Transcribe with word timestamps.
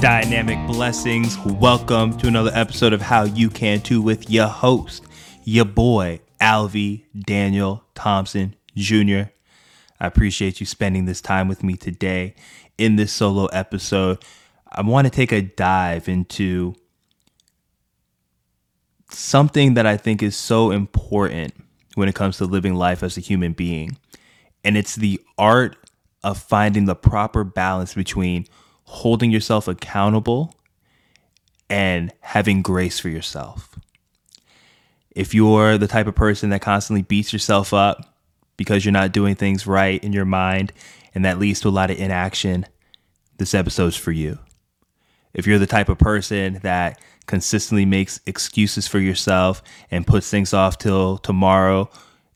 Dynamic 0.00 0.66
blessings. 0.66 1.36
Welcome 1.44 2.16
to 2.16 2.28
another 2.28 2.50
episode 2.54 2.94
of 2.94 3.02
How 3.02 3.24
You 3.24 3.50
Can 3.50 3.82
Too 3.82 4.00
with 4.00 4.30
your 4.30 4.46
host, 4.46 5.04
your 5.44 5.66
boy, 5.66 6.20
Alvy 6.40 7.04
Daniel 7.14 7.84
Thompson 7.94 8.56
Jr. 8.74 9.24
I 10.00 10.06
appreciate 10.06 10.60
you 10.60 10.66
spending 10.66 11.04
this 11.04 11.20
time 11.20 11.46
with 11.46 11.62
me 11.62 11.74
today 11.76 12.36
in 12.78 12.96
this 12.96 13.12
solo 13.12 13.46
episode. 13.48 14.24
I 14.72 14.80
want 14.80 15.06
to 15.06 15.10
take 15.10 15.30
a 15.30 15.42
dive 15.42 16.08
into 16.08 16.74
something 19.16 19.74
that 19.74 19.86
I 19.86 19.96
think 19.96 20.22
is 20.22 20.36
so 20.36 20.70
important 20.70 21.54
when 21.94 22.08
it 22.08 22.14
comes 22.14 22.38
to 22.38 22.44
living 22.44 22.74
life 22.74 23.02
as 23.02 23.16
a 23.16 23.20
human 23.20 23.52
being. 23.52 23.96
And 24.64 24.76
it's 24.76 24.96
the 24.96 25.20
art 25.38 25.76
of 26.22 26.38
finding 26.38 26.86
the 26.86 26.94
proper 26.94 27.44
balance 27.44 27.94
between 27.94 28.46
holding 28.84 29.30
yourself 29.30 29.68
accountable 29.68 30.54
and 31.68 32.12
having 32.20 32.62
grace 32.62 32.98
for 32.98 33.08
yourself. 33.08 33.78
If 35.10 35.34
you're 35.34 35.78
the 35.78 35.86
type 35.86 36.06
of 36.06 36.14
person 36.14 36.50
that 36.50 36.62
constantly 36.62 37.02
beats 37.02 37.32
yourself 37.32 37.72
up 37.72 38.16
because 38.56 38.84
you're 38.84 38.92
not 38.92 39.12
doing 39.12 39.34
things 39.34 39.66
right 39.66 40.02
in 40.02 40.12
your 40.12 40.24
mind 40.24 40.72
and 41.14 41.24
that 41.24 41.38
leads 41.38 41.60
to 41.60 41.68
a 41.68 41.70
lot 41.70 41.90
of 41.90 41.98
inaction, 41.98 42.66
this 43.38 43.54
episode's 43.54 43.96
for 43.96 44.12
you. 44.12 44.38
If 45.32 45.46
you're 45.46 45.58
the 45.58 45.66
type 45.66 45.88
of 45.88 45.98
person 45.98 46.60
that 46.62 47.00
consistently 47.26 47.84
makes 47.84 48.20
excuses 48.26 48.86
for 48.86 48.98
yourself 48.98 49.62
and 49.90 50.06
puts 50.06 50.30
things 50.30 50.52
off 50.52 50.78
till 50.78 51.18
tomorrow 51.18 51.90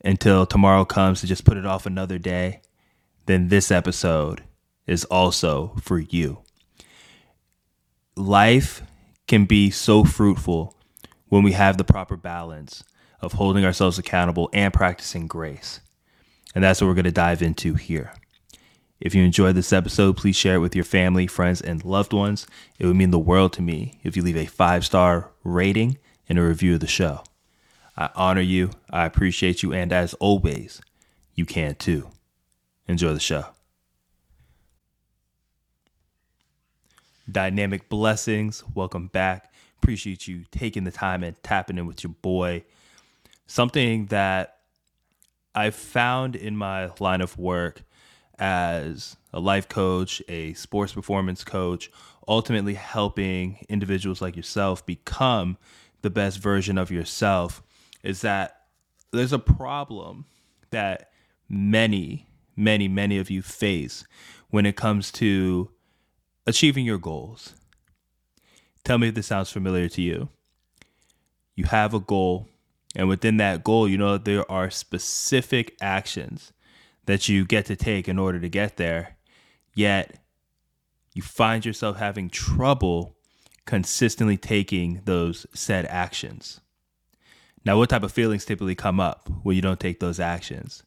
until 0.05 0.47
tomorrow 0.47 0.85
comes 0.85 1.21
to 1.21 1.27
just 1.27 1.45
put 1.45 1.57
it 1.57 1.67
off 1.67 1.87
another 1.87 2.19
day, 2.19 2.61
then 3.27 3.49
this 3.49 3.71
episode 3.71 4.43
is 4.87 5.05
also 5.07 5.75
for 5.83 5.99
you. 5.99 6.39
Life 8.17 8.83
can 9.27 9.45
be 9.45 9.71
so 9.71 10.05
fruitful 10.05 10.77
when 11.29 11.43
we 11.43 11.53
have 11.53 11.77
the 11.77 11.85
proper 11.85 12.17
balance 12.17 12.83
of 13.21 13.35
holding 13.35 13.65
ourselves 13.65 13.99
accountable 13.99 14.49
and 14.53 14.73
practicing 14.73 15.27
grace. 15.27 15.81
And 16.55 16.65
that's 16.65 16.81
what 16.81 16.87
we're 16.87 16.95
going 16.95 17.05
to 17.05 17.13
dive 17.13 17.43
into 17.43 17.75
here. 17.75 18.13
If 19.01 19.15
you 19.15 19.23
enjoyed 19.23 19.55
this 19.55 19.73
episode, 19.73 20.17
please 20.17 20.35
share 20.35 20.57
it 20.57 20.61
with 20.61 20.75
your 20.75 20.85
family, 20.85 21.29
friends, 21.29 21.61
and 21.61 21.85
loved 21.85 22.13
ones. 22.13 22.47
It 22.79 22.87
would 22.87 22.97
mean 22.97 23.13
the 23.13 23.19
world 23.19 23.53
to 23.55 23.63
me 23.63 24.01
if 24.03 24.17
you 24.17 24.23
leave 24.23 24.37
a 24.37 24.47
five 24.47 24.85
star 24.85 25.31
rating 25.45 25.99
and 26.29 26.39
a 26.39 26.43
review 26.43 26.75
of 26.75 26.81
the 26.81 26.89
show. 26.89 27.23
I 27.97 28.11
honor 28.17 28.41
you, 28.41 28.71
I 28.91 29.07
appreciate 29.07 29.63
you, 29.63 29.73
and 29.73 29.93
as 29.93 30.15
always, 30.15 30.81
you 31.35 31.47
can 31.47 31.77
too. 31.77 32.09
Enjoy 32.89 33.13
the 33.13 33.21
show. 33.21 33.45
Dynamic 37.31 37.89
blessings. 37.89 38.65
Welcome 38.75 39.09
back. 39.09 39.53
Appreciate 39.81 40.27
you 40.27 40.45
taking 40.51 40.85
the 40.85 40.91
time 40.91 41.23
and 41.23 41.41
tapping 41.45 41.79
in 41.79 41.87
with 41.87 42.03
your 42.03 42.15
boy. 42.23 42.65
Something 43.47 44.07
that 44.07 44.59
I've 45.55 45.75
found 45.75 46.35
in 46.35 46.57
my 46.57 46.91
line 46.99 47.21
of 47.21 47.39
work 47.39 47.83
as 48.39 49.17
a 49.33 49.41
life 49.41 49.69
coach, 49.69 50.23
a 50.29 50.55
sports 50.55 50.93
performance 50.93 51.45
coach, 51.45 51.91
ultimately 52.27 52.75
helping 52.75 53.65
individuals 53.69 54.21
like 54.21 54.37
yourself 54.37 54.85
become 54.85 55.57
the 56.03 56.11
best 56.11 56.39
version 56.39 56.79
of 56.79 56.91
yourself 56.91 57.63
is 58.03 58.21
that 58.21 58.67
there's 59.13 59.33
a 59.33 59.39
problem 59.39 60.27
that 60.71 61.11
many, 61.49 62.27
many, 62.57 62.89
many 62.89 63.19
of 63.19 63.31
you 63.31 63.43
face 63.43 64.05
when 64.51 64.67
it 64.67 64.77
comes 64.77 65.11
to 65.13 65.71
achieving 66.47 66.85
your 66.85 66.99
goals. 66.99 67.55
Tell 68.85 68.99
me 68.99 69.09
if 69.09 69.15
this 69.15 69.27
sounds 69.27 69.51
familiar 69.51 69.89
to 69.89 70.03
you. 70.03 70.29
You 71.55 71.65
have 71.65 71.93
a 71.93 72.01
goal, 72.01 72.49
and 72.95 73.09
within 73.09 73.39
that 73.39 73.65
goal, 73.65 73.89
you 73.89 73.99
know 73.99 74.13
that 74.13 74.25
there 74.25 74.51
are 74.51 74.71
specific 74.71 75.77
actions 75.81 76.53
that 77.09 77.27
you 77.27 77.47
get 77.47 77.65
to 77.65 77.75
take 77.75 78.07
in 78.07 78.19
order 78.19 78.39
to 78.39 78.51
get 78.51 78.77
there, 78.77 79.17
yet 79.75 80.19
you 81.15 81.23
find 81.23 81.65
yourself 81.65 81.97
having 81.97 82.29
trouble 82.29 83.17
consistently 83.65 84.37
taking 84.37 85.01
those 85.07 85.47
said 85.55 85.87
actions. 85.87 86.61
Now, 87.65 87.79
what 87.79 87.89
type 87.89 88.03
of 88.03 88.13
feelings 88.13 88.45
typically 88.45 88.75
come 88.75 89.01
up 89.01 89.27
when 89.43 89.57
you 89.57 89.63
don't 89.63 89.81
take 89.81 90.01
those 90.01 90.21
actions? 90.21 90.83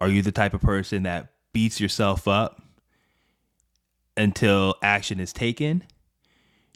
Are 0.00 0.08
you 0.08 0.22
the 0.22 0.32
type 0.32 0.54
of 0.54 0.60
person 0.60 1.04
that 1.04 1.28
beats 1.52 1.78
yourself 1.78 2.26
up 2.26 2.60
until 4.16 4.74
action 4.82 5.20
is 5.20 5.32
taken? 5.32 5.84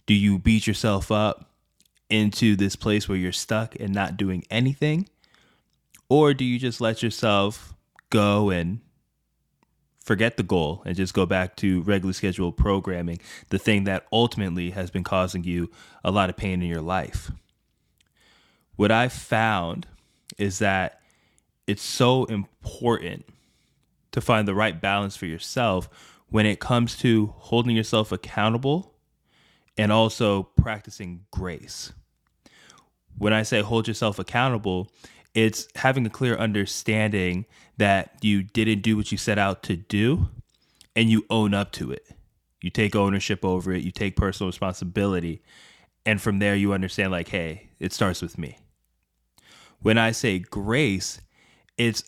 Do 0.07 0.15
you 0.15 0.39
beat 0.39 0.69
yourself 0.69 1.11
up 1.11 1.51
into 2.09 2.55
this 2.55 2.77
place 2.77 3.09
where 3.09 3.19
you're 3.19 3.33
stuck 3.33 3.75
and 3.81 3.93
not 3.93 4.17
doing 4.17 4.45
anything? 4.53 5.09
Or 6.09 6.33
do 6.33 6.45
you 6.45 6.61
just 6.61 6.81
let 6.81 7.03
yourself 7.03 7.75
go 8.11 8.51
and 8.51 8.81
forget 10.01 10.37
the 10.37 10.43
goal 10.43 10.83
and 10.87 10.97
just 10.97 11.13
go 11.13 11.27
back 11.27 11.57
to 11.57 11.83
regularly 11.83 12.15
scheduled 12.15 12.57
programming, 12.57 13.19
the 13.51 13.59
thing 13.59 13.85
that 13.85 14.07
ultimately 14.13 14.71
has 14.71 14.91
been 14.91 15.05
causing 15.05 15.45
you 15.45 15.71
a 16.03 16.11
lot 16.11 16.31
of 16.31 16.37
pain 16.37 16.63
in 16.63 16.69
your 16.69 16.81
life? 16.81 17.31
What 18.77 18.91
I've 18.91 19.13
found 19.13 19.87
is 20.39 20.61
that 20.61 21.01
it's 21.67 21.83
so 21.83 22.25
important 22.25 23.27
to 24.13 24.21
find 24.21 24.49
the 24.49 24.55
right 24.55 24.81
balance 24.81 25.17
for 25.17 25.27
yourself 25.27 25.89
when 26.31 26.47
it 26.47 26.61
comes 26.61 26.97
to 26.99 27.35
holding 27.37 27.77
yourself 27.77 28.13
accountable 28.13 28.95
and 29.77 29.93
also 29.93 30.45
practicing 30.45 31.25
grace. 31.31 31.93
When 33.17 33.33
I 33.33 33.43
say 33.43 33.61
hold 33.61 33.89
yourself 33.89 34.19
accountable, 34.19 34.91
it's 35.35 35.69
having 35.75 36.07
a 36.07 36.11
clear 36.11 36.37
understanding 36.37 37.47
that 37.79 38.17
you 38.23 38.43
didn't 38.43 38.83
do 38.83 38.97
what 38.97 39.11
you 39.11 39.19
set 39.19 39.39
out 39.39 39.63
to 39.65 39.77
do 39.77 40.29
and 40.95 41.11
you 41.11 41.25
own 41.31 41.55
up 41.55 41.73
to 41.73 41.91
it. 41.91 42.07
You 42.61 42.71
take 42.71 42.97
ownership 42.97 43.45
over 43.45 43.73
it, 43.73 43.83
you 43.83 43.93
take 43.93 44.17
personal 44.17 44.49
responsibility, 44.49 45.43
and 46.05 46.21
from 46.21 46.41
there 46.41 46.57
you 46.57 46.73
understand, 46.73 47.13
like, 47.13 47.29
hey, 47.29 47.71
it 47.79 47.93
starts 47.93 48.21
with 48.21 48.37
me. 48.37 48.59
When 49.81 49.97
I 49.97 50.11
say 50.11 50.41
grace, 50.41 51.21
it's 51.77 52.03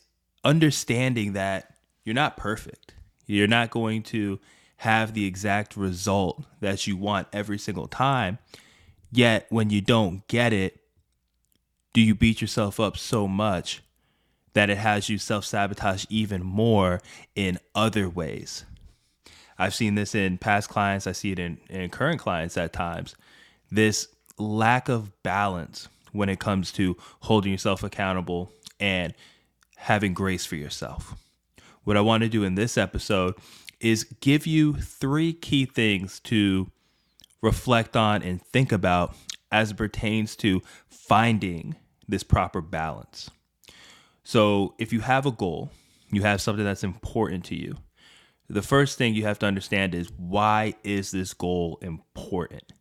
understanding 0.44 1.34
that 1.34 1.75
you're 2.04 2.14
not 2.14 2.36
perfect 2.36 2.94
you're 3.30 3.47
not 3.47 3.70
going 3.70 4.03
to 4.03 4.41
have 4.78 5.14
the 5.14 5.25
exact 5.25 5.76
result 5.76 6.44
that 6.60 6.86
you 6.86 6.97
want 6.97 7.28
every 7.32 7.59
single 7.59 7.86
time. 7.86 8.38
Yet, 9.12 9.47
when 9.50 9.70
you 9.70 9.80
don't 9.80 10.26
get 10.26 10.53
it, 10.53 10.80
do 11.92 12.00
you 12.00 12.14
beat 12.14 12.41
yourself 12.41 12.80
up 12.80 12.97
so 12.97 13.28
much 13.28 13.82
that 14.54 14.70
it 14.70 14.78
has 14.78 15.08
you 15.08 15.18
self 15.18 15.44
sabotage 15.44 16.04
even 16.08 16.42
more 16.42 17.00
in 17.34 17.58
other 17.74 18.08
ways? 18.08 18.64
I've 19.58 19.74
seen 19.74 19.94
this 19.94 20.14
in 20.14 20.38
past 20.38 20.70
clients, 20.70 21.06
I 21.06 21.12
see 21.12 21.32
it 21.32 21.38
in, 21.38 21.58
in 21.68 21.90
current 21.90 22.20
clients 22.20 22.56
at 22.56 22.72
times. 22.72 23.14
This 23.70 24.08
lack 24.38 24.88
of 24.88 25.22
balance 25.22 25.88
when 26.12 26.28
it 26.28 26.40
comes 26.40 26.72
to 26.72 26.96
holding 27.20 27.52
yourself 27.52 27.82
accountable 27.82 28.52
and 28.80 29.14
having 29.76 30.14
grace 30.14 30.46
for 30.46 30.56
yourself 30.56 31.14
what 31.84 31.96
I 31.96 32.00
want 32.00 32.22
to 32.22 32.28
do 32.28 32.44
in 32.44 32.54
this 32.54 32.76
episode 32.76 33.34
is 33.80 34.04
give 34.04 34.46
you 34.46 34.74
three 34.74 35.32
key 35.32 35.64
things 35.64 36.20
to 36.20 36.70
reflect 37.42 37.96
on 37.96 38.22
and 38.22 38.42
think 38.42 38.72
about 38.72 39.14
as 39.50 39.70
it 39.70 39.76
pertains 39.76 40.36
to 40.36 40.60
finding 40.88 41.76
this 42.06 42.22
proper 42.22 42.60
balance. 42.60 43.30
So, 44.32 44.77
if 44.78 44.92
you 44.92 45.00
have 45.00 45.27
a 45.27 45.32
goal, 45.32 45.72
you 46.12 46.22
have 46.22 46.41
something 46.41 46.65
that's 46.65 46.84
important 46.84 47.44
to 47.47 47.56
you. 47.56 47.78
The 48.48 48.62
first 48.62 48.97
thing 48.97 49.12
you 49.12 49.24
have 49.24 49.41
to 49.41 49.47
understand 49.47 49.92
is 49.92 50.09
why 50.16 50.74
is 50.84 51.10
this 51.10 51.34
goal 51.34 51.80
important? 51.82 52.72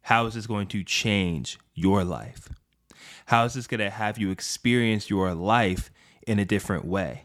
How 0.00 0.24
is 0.24 0.32
this 0.32 0.46
going 0.46 0.68
to 0.68 0.82
change 0.82 1.58
your 1.74 2.02
life? 2.02 2.48
How 3.26 3.44
is 3.44 3.52
this 3.52 3.66
going 3.66 3.80
to 3.80 3.90
have 3.90 4.16
you 4.16 4.30
experience 4.30 5.10
your 5.10 5.34
life 5.34 5.90
in 6.26 6.38
a 6.38 6.46
different 6.46 6.86
way? 6.86 7.24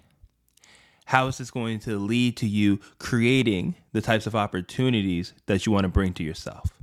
how 1.06 1.28
is 1.28 1.38
this 1.38 1.52
going 1.52 1.80
to 1.80 1.98
lead 1.98 2.36
to 2.36 2.46
you 2.46 2.82
creating 2.98 3.76
the 3.94 4.02
types 4.02 4.28
of 4.28 4.36
opportunities 4.36 5.32
that 5.46 5.66
you 5.66 5.72
want 5.72 5.84
to 5.86 5.90
bring 5.90 6.12
to 6.12 6.24
yourself? 6.24 6.74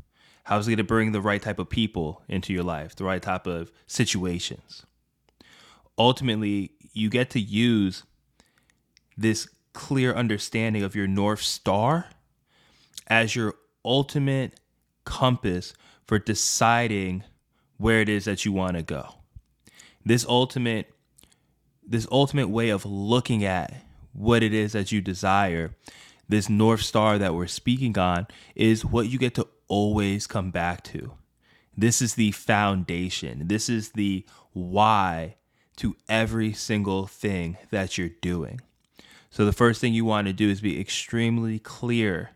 How 0.45 0.57
is 0.57 0.67
it 0.67 0.71
going 0.71 0.79
to 0.79 0.85
bring 0.85 1.13
the 1.13 1.21
right 1.21 1.43
type 1.43 1.59
of 1.59 1.69
people 1.69 2.23
into 2.29 2.55
your 2.55 2.65
life, 2.65 2.97
the 2.97 3.05
right 3.05 3.21
type 3.21 3.47
of 3.47 3.71
situations? 3.87 4.87
Ultimately, 6.01 6.73
you 6.95 7.11
get 7.11 7.29
to 7.31 7.39
use 7.39 8.05
this 9.19 9.47
clear 9.75 10.15
understanding 10.15 10.83
of 10.83 10.97
your 10.97 11.07
North 11.07 11.43
Star 11.43 12.07
as 13.07 13.37
your 13.37 13.57
ultimate 13.85 14.59
compass 15.05 15.75
for 16.07 16.19
deciding 16.19 17.23
where 17.77 18.01
it 18.01 18.09
is 18.09 18.25
that 18.25 18.47
you 18.47 18.53
want 18.53 18.79
to 18.79 18.83
go. 18.83 19.17
This 20.03 20.25
ultimate 20.25 20.91
this 21.87 22.07
ultimate 22.11 22.49
way 22.49 22.71
of 22.71 22.87
looking 22.87 23.45
at 23.45 23.75
what 24.15 24.43
it 24.43 24.55
is 24.55 24.73
that 24.73 24.91
you 24.91 25.03
desire, 25.03 25.77
this 26.31 26.49
north 26.49 26.81
star 26.81 27.19
that 27.19 27.35
we're 27.35 27.47
speaking 27.47 27.99
on 27.99 28.27
is 28.55 28.87
what 28.87 29.11
you 29.11 29.19
get 29.19 29.35
to 29.35 29.47
always 29.69 30.27
come 30.27 30.51
back 30.51 30.83
to. 30.85 31.13
This 31.77 32.01
is 32.01 32.15
the 32.15 32.31
foundation. 32.31 33.49
This 33.49 33.69
is 33.69 33.91
the 33.91 34.25
why 34.53 35.37
to 35.81 35.97
every 36.11 36.53
single 36.53 37.07
thing 37.07 37.57
that 37.71 37.97
you're 37.97 38.11
doing. 38.21 38.61
So 39.31 39.47
the 39.47 39.53
first 39.53 39.81
thing 39.81 39.95
you 39.95 40.05
want 40.05 40.27
to 40.27 40.35
do 40.35 40.51
is 40.51 40.61
be 40.61 40.79
extremely 40.79 41.59
clear 41.59 42.33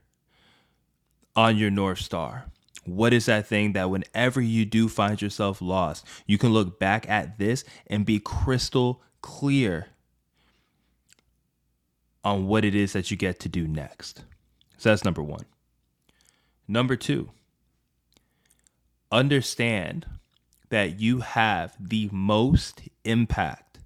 on 1.36 1.58
your 1.58 1.70
North 1.70 1.98
Star. 1.98 2.46
What 2.86 3.12
is 3.12 3.26
that 3.26 3.46
thing 3.46 3.74
that 3.74 3.90
whenever 3.90 4.40
you 4.40 4.64
do 4.64 4.88
find 4.88 5.20
yourself 5.20 5.60
lost, 5.60 6.06
you 6.26 6.38
can 6.38 6.54
look 6.54 6.78
back 6.78 7.06
at 7.06 7.38
this 7.38 7.64
and 7.86 8.06
be 8.06 8.18
crystal 8.18 9.02
clear 9.20 9.88
on 12.24 12.46
what 12.46 12.64
it 12.64 12.74
is 12.74 12.94
that 12.94 13.10
you 13.10 13.16
get 13.18 13.40
to 13.40 13.50
do 13.50 13.68
next? 13.68 14.24
So 14.78 14.88
that's 14.88 15.04
number 15.04 15.22
one. 15.22 15.44
Number 16.66 16.96
two, 16.96 17.28
understand 19.12 20.06
that 20.70 21.00
you 21.00 21.20
have 21.20 21.76
the 21.78 22.08
most 22.12 22.82
impact 23.04 23.78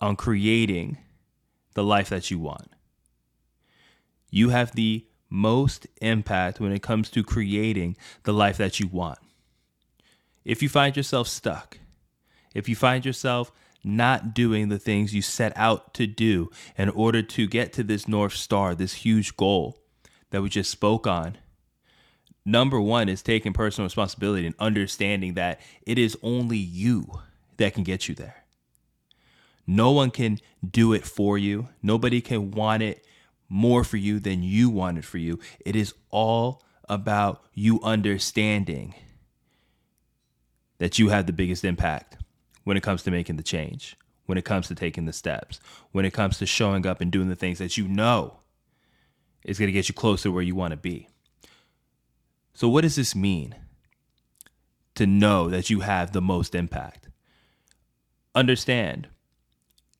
on 0.00 0.16
creating 0.16 0.98
the 1.74 1.84
life 1.84 2.08
that 2.08 2.30
you 2.30 2.38
want. 2.38 2.70
You 4.30 4.50
have 4.50 4.72
the 4.72 5.06
most 5.30 5.86
impact 6.00 6.60
when 6.60 6.72
it 6.72 6.82
comes 6.82 7.10
to 7.10 7.22
creating 7.22 7.96
the 8.24 8.32
life 8.32 8.56
that 8.58 8.78
you 8.80 8.88
want. 8.88 9.18
If 10.44 10.62
you 10.62 10.68
find 10.68 10.96
yourself 10.96 11.28
stuck, 11.28 11.78
if 12.54 12.68
you 12.68 12.76
find 12.76 13.04
yourself 13.04 13.50
not 13.82 14.34
doing 14.34 14.68
the 14.68 14.78
things 14.78 15.14
you 15.14 15.22
set 15.22 15.52
out 15.56 15.94
to 15.94 16.06
do 16.06 16.50
in 16.76 16.88
order 16.90 17.22
to 17.22 17.46
get 17.46 17.72
to 17.74 17.82
this 17.82 18.08
North 18.08 18.34
Star, 18.34 18.74
this 18.74 18.94
huge 18.94 19.36
goal 19.36 19.78
that 20.30 20.42
we 20.42 20.48
just 20.48 20.70
spoke 20.70 21.06
on, 21.06 21.36
number 22.44 22.80
one 22.80 23.08
is 23.08 23.22
taking 23.22 23.52
personal 23.52 23.86
responsibility 23.86 24.46
and 24.46 24.54
understanding 24.58 25.34
that 25.34 25.60
it 25.86 25.98
is 25.98 26.16
only 26.22 26.58
you 26.58 27.20
that 27.56 27.74
can 27.74 27.84
get 27.84 28.08
you 28.08 28.14
there. 28.14 28.44
No 29.66 29.92
one 29.92 30.10
can 30.10 30.40
do 30.68 30.92
it 30.92 31.04
for 31.04 31.38
you. 31.38 31.68
Nobody 31.82 32.20
can 32.20 32.50
want 32.50 32.82
it 32.82 33.04
more 33.48 33.84
for 33.84 33.96
you 33.96 34.20
than 34.20 34.42
you 34.42 34.68
want 34.68 34.98
it 34.98 35.04
for 35.04 35.18
you. 35.18 35.38
It 35.64 35.76
is 35.76 35.94
all 36.10 36.62
about 36.88 37.44
you 37.54 37.80
understanding 37.82 38.94
that 40.78 40.98
you 40.98 41.08
have 41.08 41.26
the 41.26 41.32
biggest 41.32 41.64
impact 41.64 42.18
when 42.64 42.76
it 42.76 42.82
comes 42.82 43.02
to 43.04 43.10
making 43.10 43.36
the 43.36 43.42
change, 43.42 43.96
when 44.26 44.36
it 44.36 44.44
comes 44.44 44.68
to 44.68 44.74
taking 44.74 45.06
the 45.06 45.12
steps, 45.12 45.60
when 45.92 46.04
it 46.04 46.12
comes 46.12 46.38
to 46.38 46.46
showing 46.46 46.86
up 46.86 47.00
and 47.00 47.10
doing 47.10 47.28
the 47.28 47.36
things 47.36 47.58
that 47.58 47.76
you 47.76 47.88
know 47.88 48.40
is 49.44 49.58
going 49.58 49.68
to 49.68 49.72
get 49.72 49.88
you 49.88 49.94
closer 49.94 50.30
where 50.30 50.42
you 50.42 50.54
want 50.54 50.72
to 50.72 50.76
be. 50.76 51.08
So, 52.54 52.68
what 52.68 52.82
does 52.82 52.96
this 52.96 53.16
mean 53.16 53.56
to 54.94 55.06
know 55.06 55.50
that 55.50 55.70
you 55.70 55.80
have 55.80 56.12
the 56.12 56.22
most 56.22 56.54
impact? 56.54 57.08
Understand, 58.34 59.08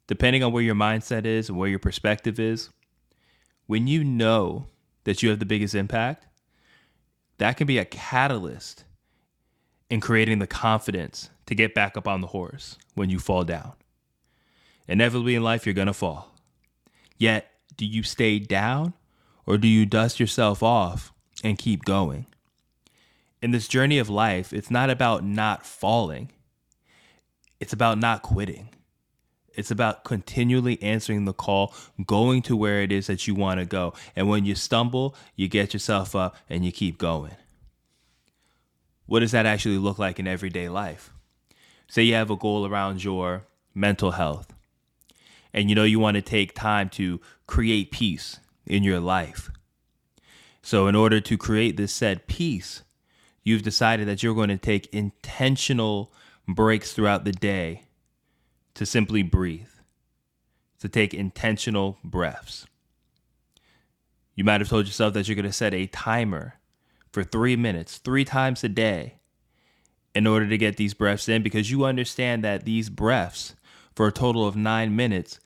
depending 0.07 0.45
on 0.45 0.53
where 0.53 0.63
your 0.63 0.77
mindset 0.77 1.27
is 1.27 1.49
and 1.49 1.59
where 1.59 1.69
your 1.69 1.81
perspective 1.81 2.39
is, 2.39 2.71
when 3.67 3.89
you 3.89 4.05
know 4.05 4.69
that 5.03 5.23
you 5.23 5.31
have 5.31 5.41
the 5.41 5.47
biggest 5.47 5.75
impact, 5.75 6.27
that 7.39 7.57
can 7.57 7.67
be 7.67 7.79
a 7.79 7.85
catalyst 7.85 8.85
in 9.91 10.01
creating 10.01 10.39
the 10.39 10.47
confidence 10.47 11.31
to 11.47 11.55
get 11.55 11.75
back 11.75 11.97
up 11.97 12.07
on 12.07 12.21
the 12.21 12.29
horse 12.29 12.79
when 12.95 13.11
you 13.11 13.19
fall 13.19 13.45
down. 13.45 13.73
Inevitably 14.87 15.35
in 15.35 15.43
life, 15.43 15.67
you're 15.67 15.75
going 15.75 15.87
to 15.87 15.93
fall. 15.93 16.35
Yet, 17.19 17.51
do 17.77 17.85
you 17.85 18.03
stay 18.03 18.39
down 18.39 18.95
or 19.47 19.59
do 19.59 19.67
you 19.67 19.87
dust 19.87 20.21
yourself 20.21 20.63
off 20.63 21.13
and 21.43 21.59
keep 21.59 21.85
going? 21.85 22.27
In 23.43 23.51
this 23.51 23.69
journey 23.69 23.99
of 23.99 24.09
life, 24.09 24.53
it's 24.53 24.71
not 24.71 24.91
about 24.91 25.25
not 25.25 25.67
falling, 25.67 26.31
it's 27.61 27.73
about 27.73 27.99
not 27.99 28.23
quitting. 28.23 28.71
It's 29.57 29.71
about 29.71 30.03
continually 30.03 30.83
answering 30.83 31.27
the 31.27 31.33
call, 31.33 31.73
going 32.05 32.43
to 32.43 32.57
where 32.57 32.83
it 32.83 32.91
is 32.91 33.07
that 33.07 33.29
you 33.29 33.37
want 33.37 33.61
to 33.61 33.65
go. 33.65 33.95
And 34.17 34.29
when 34.29 34.45
you 34.45 34.57
stumble, 34.57 35.15
you 35.37 35.47
get 35.47 35.73
yourself 35.73 36.17
up 36.17 36.35
and 36.51 36.65
you 36.65 36.73
keep 36.73 36.99
going. 36.99 37.37
What 39.07 39.21
does 39.21 39.31
that 39.31 39.47
actually 39.47 39.79
look 39.79 39.97
like 39.97 40.19
in 40.19 40.27
everyday 40.27 40.69
life? 40.69 41.15
say 41.95 42.03
you 42.03 42.15
have 42.15 42.31
a 42.31 42.37
goal 42.37 42.67
around 42.67 43.05
your 43.05 43.45
mental 43.75 44.13
health 44.13 44.53
and 45.53 45.69
you 45.69 45.77
know 45.77 45.85
you 45.85 46.01
want 46.01 46.17
to 46.17 46.23
take 46.23 46.55
time 46.55 46.89
to 46.89 47.21
create 47.47 47.93
peace 47.93 48.41
in 48.67 48.83
your 48.83 49.01
life. 49.01 49.51
So, 50.63 50.87
in 50.87 50.95
order 50.95 51.21
to 51.21 51.37
create 51.37 51.77
this 51.77 51.93
said 51.93 52.27
peace, 52.27 52.83
you've 53.45 53.63
decided 53.63 54.09
that 54.09 54.23
you're 54.23 54.35
going 54.35 54.49
to 54.49 54.57
take 54.57 54.93
intentional 54.93 56.13
breaks 56.49 56.93
throughout 56.93 57.25
the 57.25 57.33
day 57.33 57.83
to 58.75 58.85
simply 58.85 59.23
breathe, 59.23 59.69
to 60.81 60.89
take 60.89 61.15
intentional 61.15 61.99
breaths. 62.03 62.67
You 64.35 64.43
might 64.43 64.61
have 64.61 64.69
told 64.69 64.87
yourself 64.87 65.15
that 65.15 65.29
you're 65.29 65.37
going 65.37 65.45
to 65.45 65.53
set 65.53 65.75
a 65.75 65.87
timer 65.87 66.55
for 67.13 67.23
three 67.23 67.55
minutes, 67.55 67.99
three 67.99 68.25
times 68.25 68.65
a 68.65 68.69
day, 68.69 69.15
in 70.15 70.27
order 70.27 70.49
to 70.49 70.59
get 70.59 70.77
these 70.77 70.95
breaths 70.95 71.29
in 71.29 71.43
because 71.43 71.71
you 71.71 71.85
understand 71.85 72.43
that 72.45 72.65
these 72.65 72.89
breaths 72.89 73.55
for 73.95 74.07
a 74.07 74.13
total 74.13 74.47
of 74.47 74.57
nine 74.57 74.95
minutes 74.95 75.41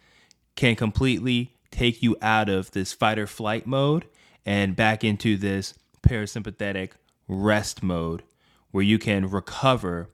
can 0.57 0.77
completely 0.77 1.55
take 1.71 2.03
you 2.03 2.17
out 2.23 2.49
of 2.49 2.71
this 2.73 2.93
fight 2.93 3.19
or 3.19 3.27
flight 3.27 3.67
mode 3.67 4.07
and 4.45 4.77
back 4.77 5.05
into 5.05 5.37
this 5.37 5.75
parasympathetic 6.03 6.93
rest 7.29 7.83
mode 7.83 8.23
where 8.71 8.85
you 8.85 8.99
can 8.99 9.31
recover 9.31 10.09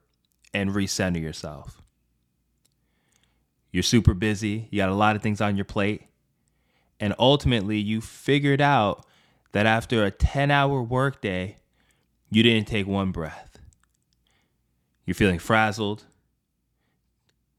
and 0.52 0.70
recenter 0.70 1.20
yourself. 1.20 1.82
You're 3.72 3.82
super 3.82 4.14
busy, 4.14 4.68
you 4.70 4.78
got 4.78 4.88
a 4.88 4.94
lot 4.94 5.16
of 5.16 5.22
things 5.22 5.40
on 5.40 5.56
your 5.56 5.64
plate, 5.64 6.02
and 7.00 7.14
ultimately 7.18 7.78
you 7.78 8.00
figured 8.00 8.60
out 8.60 9.04
that 9.52 9.66
after 9.66 10.04
a 10.04 10.10
10 10.10 10.50
hour 10.50 10.82
workday, 10.82 11.56
you 12.30 12.42
didn't 12.42 12.66
take 12.66 12.86
one 12.86 13.12
breath. 13.12 13.58
You're 15.06 15.14
feeling 15.14 15.38
frazzled, 15.38 16.04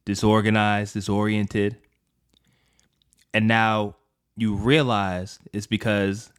disorganized, 0.03 0.93
disoriented. 0.93 1.77
And 3.33 3.47
now 3.47 3.95
you 4.35 4.55
realize 4.55 5.39
it's 5.53 5.67
because 5.67 6.31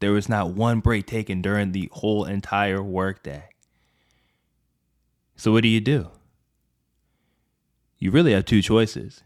there 0.00 0.12
was 0.12 0.28
not 0.28 0.54
one 0.54 0.80
break 0.80 1.06
taken 1.06 1.40
during 1.40 1.72
the 1.72 1.88
whole 1.92 2.24
entire 2.24 2.82
workday. 2.82 3.44
So, 5.36 5.52
what 5.52 5.62
do 5.62 5.68
you 5.68 5.80
do? 5.80 6.10
You 7.98 8.10
really 8.10 8.32
have 8.32 8.46
two 8.46 8.62
choices. 8.62 9.22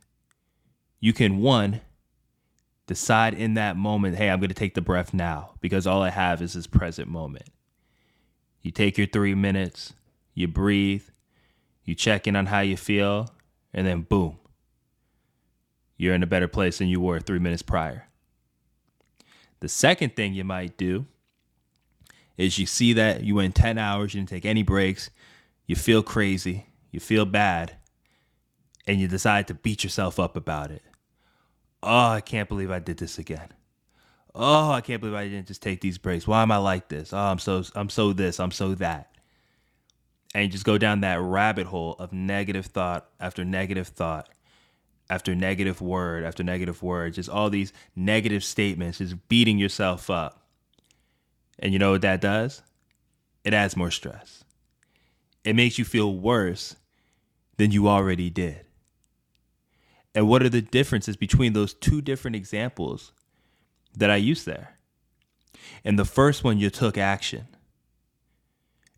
You 1.00 1.12
can, 1.12 1.38
one, 1.38 1.81
decide 2.87 3.35
in 3.35 3.54
that 3.54 3.76
moment, 3.76 4.16
hey, 4.16 4.31
I'm 4.31 4.40
going 4.40 4.49
to 4.49 4.54
take 4.54 4.75
the 4.75 4.81
breath 4.81 5.14
now 5.14 5.52
because 5.61 5.87
all 5.87 6.02
I 6.02 6.11
have 6.11 6.43
is 6.43 6.54
this 6.54 6.66
present 6.66 7.09
moment. 7.09 7.49
You 8.62 8.71
take 8.71 8.99
your 8.99 9.07
three 9.07 9.35
minutes, 9.35 9.93
you 10.35 10.49
breathe, 10.49 11.04
you 11.85 11.95
check 11.95 12.26
in 12.26 12.35
on 12.35 12.47
how 12.47 12.61
you 12.61 12.76
feel, 12.76 13.28
and 13.73 13.87
then 13.87 14.02
boom, 14.02 14.38
you're 15.97 16.14
in 16.14 16.23
a 16.23 16.26
better 16.26 16.49
place 16.49 16.78
than 16.78 16.88
you 16.88 17.00
were 17.00 17.21
three 17.21 17.38
minutes 17.38 17.62
prior. 17.62 18.09
The 19.64 19.68
second 19.71 20.14
thing 20.14 20.35
you 20.35 20.44
might 20.44 20.76
do 20.76 21.06
is 22.37 22.59
you 22.59 22.66
see 22.66 22.92
that 22.92 23.25
you 23.25 23.37
went 23.37 23.54
10 23.54 23.78
hours, 23.78 24.12
you 24.12 24.21
didn't 24.21 24.28
take 24.28 24.44
any 24.44 24.62
breaks, 24.62 25.09
you 25.66 25.75
feel 25.75 26.02
crazy, 26.02 26.66
you 26.90 27.00
feel 27.00 27.25
bad, 27.25 27.76
and 28.87 29.00
you 29.00 29.09
decide 29.09 29.49
to 29.49 29.54
beat 29.54 29.83
yourself 29.83 30.21
up 30.21 30.37
about 30.37 30.71
it. 30.71 30.83
Oh, 31.83 32.09
I 32.09 32.21
can't 32.21 32.47
believe 32.47 32.71
I 32.71 32.78
did 32.78 32.99
this 32.99 33.18
again. 33.18 33.54
Oh, 34.35 34.71
I 34.71 34.83
can't 34.83 35.00
believe 35.00 35.16
I 35.16 35.28
didn't 35.28 35.47
just 35.47 35.62
take 35.62 35.80
these 35.80 35.97
breaks. 35.97 36.28
Why 36.28 36.42
am 36.42 36.52
I 36.52 36.59
like 36.59 36.88
this? 36.88 37.14
Oh, 37.14 37.16
I'm 37.16 37.38
so 37.38 37.64
I'm 37.75 37.88
so 37.88 38.12
this, 38.12 38.38
I'm 38.38 38.50
so 38.50 38.75
that 38.75 39.14
and 40.35 40.44
you 40.44 40.50
just 40.50 40.66
go 40.66 40.76
down 40.76 41.00
that 41.00 41.21
rabbit 41.23 41.68
hole 41.68 41.97
of 41.99 42.12
negative 42.12 42.66
thought 42.66 43.09
after 43.18 43.47
negative 43.47 43.88
thought 43.88 44.28
after 45.11 45.34
negative 45.34 45.80
word 45.80 46.25
after 46.25 46.42
negative 46.42 46.82
word 46.82 47.14
just 47.14 47.28
all 47.28 47.50
these 47.50 47.73
negative 47.94 48.42
statements 48.42 48.99
just 48.99 49.28
beating 49.28 49.58
yourself 49.58 50.11
up. 50.11 50.40
And 51.58 51.73
you 51.73 51.78
know 51.78 51.92
what 51.92 52.02
that 52.02 52.20
does? 52.20 52.62
It 53.44 53.54
adds 53.54 53.76
more 53.76 53.90
stress. 53.90 54.44
It 55.44 55.54
makes 55.54 55.78
you 55.78 55.84
feel 55.84 56.14
worse 56.14 56.76
than 57.58 57.70
you 57.70 57.88
already 57.88 58.30
did. 58.30 58.64
And 60.14 60.28
what 60.28 60.42
are 60.42 60.49
the 60.49 60.62
differences 60.62 61.16
between 61.16 61.52
those 61.52 61.75
two 61.75 62.00
different 62.00 62.37
examples 62.37 63.12
that 63.96 64.11
i 64.11 64.16
used 64.16 64.46
there? 64.46 64.78
In 65.84 65.96
the 65.96 66.04
first 66.04 66.44
one 66.44 66.58
you 66.58 66.70
took 66.70 66.96
action. 66.96 67.46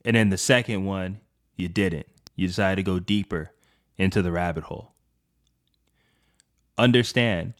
And 0.04 0.16
in 0.16 0.30
the 0.30 0.38
second 0.38 0.84
one 0.84 1.20
you 1.56 1.68
didn't. 1.68 2.06
You 2.36 2.46
decided 2.46 2.76
to 2.76 2.82
go 2.82 2.98
deeper 2.98 3.50
into 3.98 4.22
the 4.22 4.30
rabbit 4.30 4.64
hole. 4.64 4.92
Understand 6.78 7.54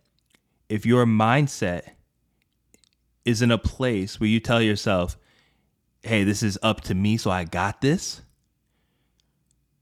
if 0.69 0.85
your 0.85 1.07
mindset 1.07 1.91
is 3.25 3.43
in 3.43 3.51
a 3.51 3.59
place 3.59 4.21
where 4.21 4.29
you 4.29 4.41
tell 4.41 4.63
yourself, 4.63 5.17
hey, 6.03 6.25
this 6.25 6.43
is 6.43 6.59
up 6.63 6.81
to 6.83 6.95
me, 6.95 7.17
so 7.17 7.31
I 7.31 7.45
got 7.45 7.81
this. 7.81 8.23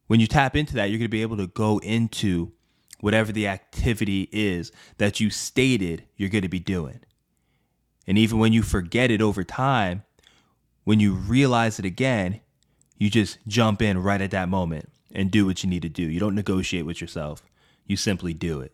When 0.07 0.21
you 0.21 0.26
tap 0.26 0.57
into 0.57 0.75
that, 0.75 0.91
you're 0.91 0.99
going 0.99 1.09
to 1.09 1.09
be 1.09 1.23
able 1.23 1.37
to 1.38 1.47
go 1.47 1.79
into 1.79 2.53
whatever 3.00 3.33
the 3.33 3.47
activity 3.47 4.29
is 4.33 4.73
that 4.99 5.21
you 5.21 5.29
stated 5.29 6.05
you're 6.17 6.31
going 6.31 6.43
to 6.43 6.49
be 6.49 6.59
doing. 6.59 7.00
And 8.07 8.17
even 8.17 8.38
when 8.38 8.53
you 8.53 8.62
forget 8.62 9.11
it 9.11 9.21
over 9.21 9.45
time, 9.45 10.05
when 10.85 11.00
you 11.00 11.14
realize 11.14 11.79
it 11.79 11.85
again, 11.85 12.41
you 12.99 13.11
just 13.11 13.38
jump 13.47 13.83
in 13.83 14.03
right 14.03 14.21
at 14.21 14.31
that 14.31 14.49
moment 14.49 14.91
and 15.12 15.31
do 15.31 15.47
what 15.47 15.62
you 15.62 15.71
need 15.71 15.83
to 15.83 15.88
do. 15.88 16.03
You 16.03 16.21
don't 16.21 16.35
negotiate 16.35 16.87
with 16.87 17.00
yourself, 17.00 17.43
you 17.87 17.97
simply 17.97 18.33
do 18.33 18.61
it. 18.61 18.73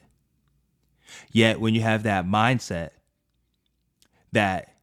Yet, 1.30 1.60
when 1.60 1.74
you 1.74 1.80
have 1.82 2.02
that 2.02 2.26
mindset 2.26 2.90
that 4.32 4.74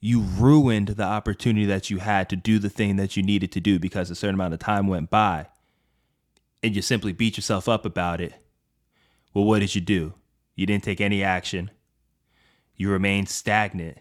you 0.00 0.20
ruined 0.20 0.88
the 0.88 1.02
opportunity 1.02 1.66
that 1.66 1.90
you 1.90 1.98
had 1.98 2.28
to 2.28 2.36
do 2.36 2.58
the 2.58 2.68
thing 2.68 2.96
that 2.96 3.16
you 3.16 3.22
needed 3.22 3.50
to 3.52 3.60
do 3.60 3.78
because 3.78 4.10
a 4.10 4.14
certain 4.14 4.34
amount 4.34 4.54
of 4.54 4.60
time 4.60 4.86
went 4.86 5.10
by 5.10 5.46
and 6.62 6.76
you 6.76 6.82
simply 6.82 7.12
beat 7.12 7.36
yourself 7.36 7.68
up 7.68 7.84
about 7.84 8.20
it, 8.20 8.34
well, 9.34 9.44
what 9.44 9.60
did 9.60 9.74
you 9.74 9.80
do? 9.80 10.14
You 10.54 10.66
didn't 10.66 10.84
take 10.84 11.00
any 11.00 11.22
action. 11.22 11.70
You 12.76 12.90
remained 12.90 13.28
stagnant 13.28 13.98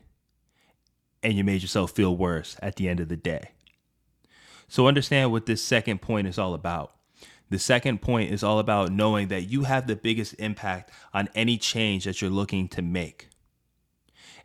and 1.24 1.34
you 1.34 1.44
made 1.44 1.62
yourself 1.62 1.92
feel 1.92 2.16
worse 2.16 2.56
at 2.62 2.76
the 2.76 2.88
end 2.88 3.00
of 3.00 3.10
the 3.10 3.18
day. 3.18 3.52
So, 4.68 4.88
understand 4.88 5.32
what 5.32 5.46
this 5.46 5.64
second 5.64 6.02
point 6.02 6.28
is 6.28 6.38
all 6.38 6.54
about. 6.54 6.94
The 7.50 7.60
second 7.60 8.02
point 8.02 8.32
is 8.32 8.44
all 8.44 8.60
about 8.60 8.92
knowing 8.92 9.28
that 9.28 9.50
you 9.50 9.64
have 9.64 9.88
the 9.88 9.96
biggest 9.96 10.34
impact 10.40 10.92
on 11.14 11.30
any 11.36 11.58
change 11.58 12.06
that 12.06 12.22
you're 12.22 12.32
looking 12.32 12.68
to 12.70 12.82
make. 12.82 13.30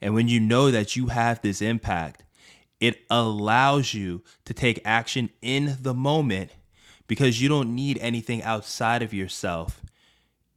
And 0.00 0.14
when 0.14 0.28
you 0.28 0.40
know 0.40 0.70
that 0.70 0.96
you 0.96 1.06
have 1.06 1.40
this 1.40 1.62
impact, 1.62 2.24
it 2.78 3.02
allows 3.10 3.94
you 3.94 4.22
to 4.46 4.54
take 4.54 4.80
action 4.84 5.30
in 5.42 5.76
the 5.80 5.94
moment 5.94 6.50
because 7.06 7.40
you 7.40 7.48
don't 7.48 7.74
need 7.74 7.98
anything 7.98 8.42
outside 8.42 9.02
of 9.02 9.12
yourself 9.12 9.82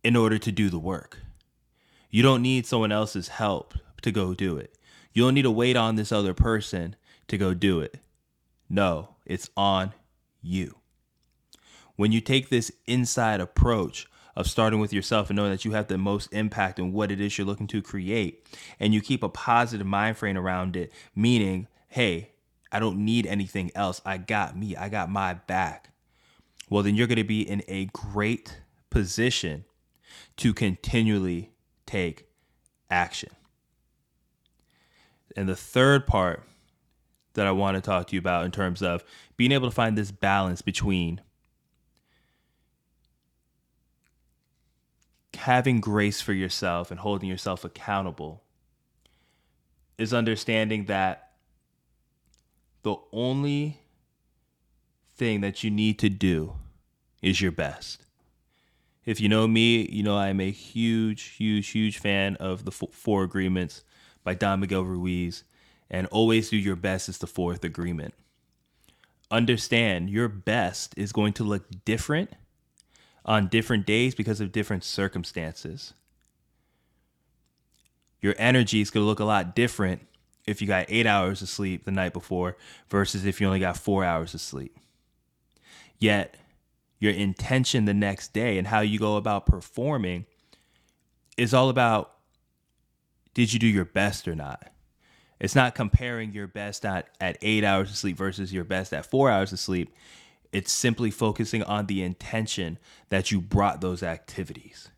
in 0.03 0.15
order 0.15 0.37
to 0.37 0.51
do 0.51 0.69
the 0.69 0.79
work. 0.79 1.17
You 2.09 2.21
don't 2.21 2.41
need 2.41 2.65
someone 2.65 2.91
else's 2.91 3.29
help 3.29 3.73
to 4.03 4.11
go 4.11 4.33
do 4.33 4.57
it. 4.57 4.77
You 5.13 5.23
don't 5.23 5.33
need 5.33 5.43
to 5.43 5.51
wait 5.51 5.75
on 5.75 5.95
this 5.95 6.11
other 6.11 6.33
person 6.33 6.95
to 7.27 7.37
go 7.37 7.53
do 7.53 7.79
it. 7.79 7.97
No, 8.69 9.15
it's 9.25 9.49
on 9.57 9.93
you. 10.41 10.75
When 11.95 12.11
you 12.11 12.21
take 12.21 12.49
this 12.49 12.71
inside 12.87 13.39
approach 13.39 14.07
of 14.35 14.47
starting 14.47 14.79
with 14.79 14.91
yourself 14.91 15.29
and 15.29 15.37
knowing 15.37 15.51
that 15.51 15.63
you 15.63 15.73
have 15.73 15.87
the 15.87 15.97
most 15.97 16.33
impact 16.33 16.79
in 16.79 16.91
what 16.91 17.11
it 17.11 17.21
is 17.21 17.37
you're 17.37 17.45
looking 17.45 17.67
to 17.67 17.81
create, 17.81 18.47
and 18.79 18.93
you 18.93 19.01
keep 19.01 19.21
a 19.21 19.29
positive 19.29 19.85
mind 19.85 20.17
frame 20.17 20.37
around 20.37 20.75
it, 20.75 20.91
meaning, 21.15 21.67
hey, 21.89 22.31
I 22.71 22.79
don't 22.79 23.05
need 23.05 23.27
anything 23.27 23.71
else. 23.75 24.01
I 24.03 24.17
got 24.17 24.57
me, 24.57 24.75
I 24.75 24.89
got 24.89 25.09
my 25.09 25.35
back. 25.35 25.91
Well, 26.69 26.81
then 26.81 26.95
you're 26.95 27.07
going 27.07 27.17
to 27.17 27.23
be 27.23 27.47
in 27.47 27.61
a 27.67 27.85
great 27.85 28.61
position 28.89 29.65
to 30.37 30.53
continually 30.53 31.51
take 31.85 32.27
action. 32.89 33.29
And 35.35 35.47
the 35.47 35.55
third 35.55 36.07
part 36.07 36.43
that 37.33 37.45
I 37.45 37.51
want 37.51 37.75
to 37.75 37.81
talk 37.81 38.07
to 38.07 38.15
you 38.15 38.19
about 38.19 38.45
in 38.45 38.51
terms 38.51 38.81
of 38.81 39.03
being 39.37 39.51
able 39.51 39.67
to 39.67 39.75
find 39.75 39.97
this 39.97 40.11
balance 40.11 40.61
between 40.61 41.21
having 45.43 45.81
grace 45.81 46.21
for 46.21 46.31
yourself 46.31 46.89
and 46.89 47.01
holding 47.01 47.27
yourself 47.27 47.65
accountable 47.65 48.41
is 49.97 50.13
understanding 50.13 50.85
that 50.85 51.31
the 52.83 52.95
only 53.11 53.77
thing 55.15 55.41
that 55.41 55.61
you 55.61 55.69
need 55.69 55.99
to 55.99 56.07
do 56.07 56.53
is 57.21 57.41
your 57.41 57.51
best. 57.51 58.05
If 59.03 59.19
you 59.19 59.27
know 59.27 59.45
me, 59.45 59.85
you 59.89 60.01
know 60.01 60.17
I'm 60.17 60.39
a 60.39 60.49
huge, 60.49 61.23
huge, 61.23 61.71
huge 61.71 61.97
fan 61.97 62.37
of 62.37 62.63
the 62.63 62.71
Four 62.71 63.25
Agreements 63.25 63.83
by 64.23 64.35
Don 64.35 64.61
Miguel 64.61 64.83
Ruiz, 64.83 65.43
and 65.89 66.07
always 66.07 66.51
do 66.51 66.57
your 66.57 66.77
best 66.77 67.09
is 67.09 67.17
the 67.17 67.27
fourth 67.27 67.65
agreement. 67.65 68.13
Understand 69.29 70.09
your 70.09 70.29
best 70.29 70.93
is 70.95 71.11
going 71.11 71.33
to 71.33 71.43
look 71.43 71.65
different 71.83 72.31
on 73.25 73.47
different 73.47 73.85
days 73.85 74.15
because 74.15 74.41
of 74.41 74.51
different 74.51 74.83
circumstances. 74.83 75.93
Your 78.21 78.35
energy 78.37 78.81
is 78.81 78.89
going 78.89 79.03
to 79.03 79.07
look 79.07 79.19
a 79.19 79.25
lot 79.25 79.55
different 79.55 80.01
if 80.45 80.61
you 80.61 80.67
got 80.67 80.85
eight 80.89 81.05
hours 81.05 81.41
of 81.41 81.49
sleep 81.49 81.85
the 81.85 81.91
night 81.91 82.13
before 82.13 82.57
versus 82.89 83.25
if 83.25 83.39
you 83.39 83.47
only 83.47 83.59
got 83.59 83.77
four 83.77 84.03
hours 84.03 84.33
of 84.33 84.41
sleep. 84.41 84.77
Yet, 85.99 86.35
your 86.99 87.13
intention 87.13 87.85
the 87.85 87.93
next 87.93 88.33
day 88.33 88.57
and 88.57 88.67
how 88.67 88.79
you 88.79 88.97
go 88.97 89.17
about 89.17 89.45
performing 89.45 90.25
is 91.37 91.53
all 91.53 91.69
about 91.69 92.11
did 93.33 93.51
you 93.51 93.59
do 93.59 93.67
your 93.67 93.85
best 93.85 94.27
or 94.27 94.35
not? 94.35 94.71
It's 95.39 95.55
not 95.55 95.75
comparing 95.75 96.31
your 96.31 96.47
best 96.47 96.85
at, 96.85 97.09
at 97.19 97.37
eight 97.41 97.63
hours 97.63 97.89
of 97.89 97.97
sleep 97.97 98.15
versus 98.15 98.53
your 98.53 98.63
best 98.63 98.93
at 98.93 99.05
four 99.05 99.29
hours 99.29 99.51
of 99.51 99.59
sleep. 99.59 99.93
It's 100.53 100.71
simply 100.71 101.09
focusing 101.09 101.63
on 101.63 101.87
the 101.87 102.03
intention 102.03 102.77
that 103.09 103.31
you 103.31 103.41
brought 103.41 103.81
those 103.81 104.03
activities. 104.03 104.89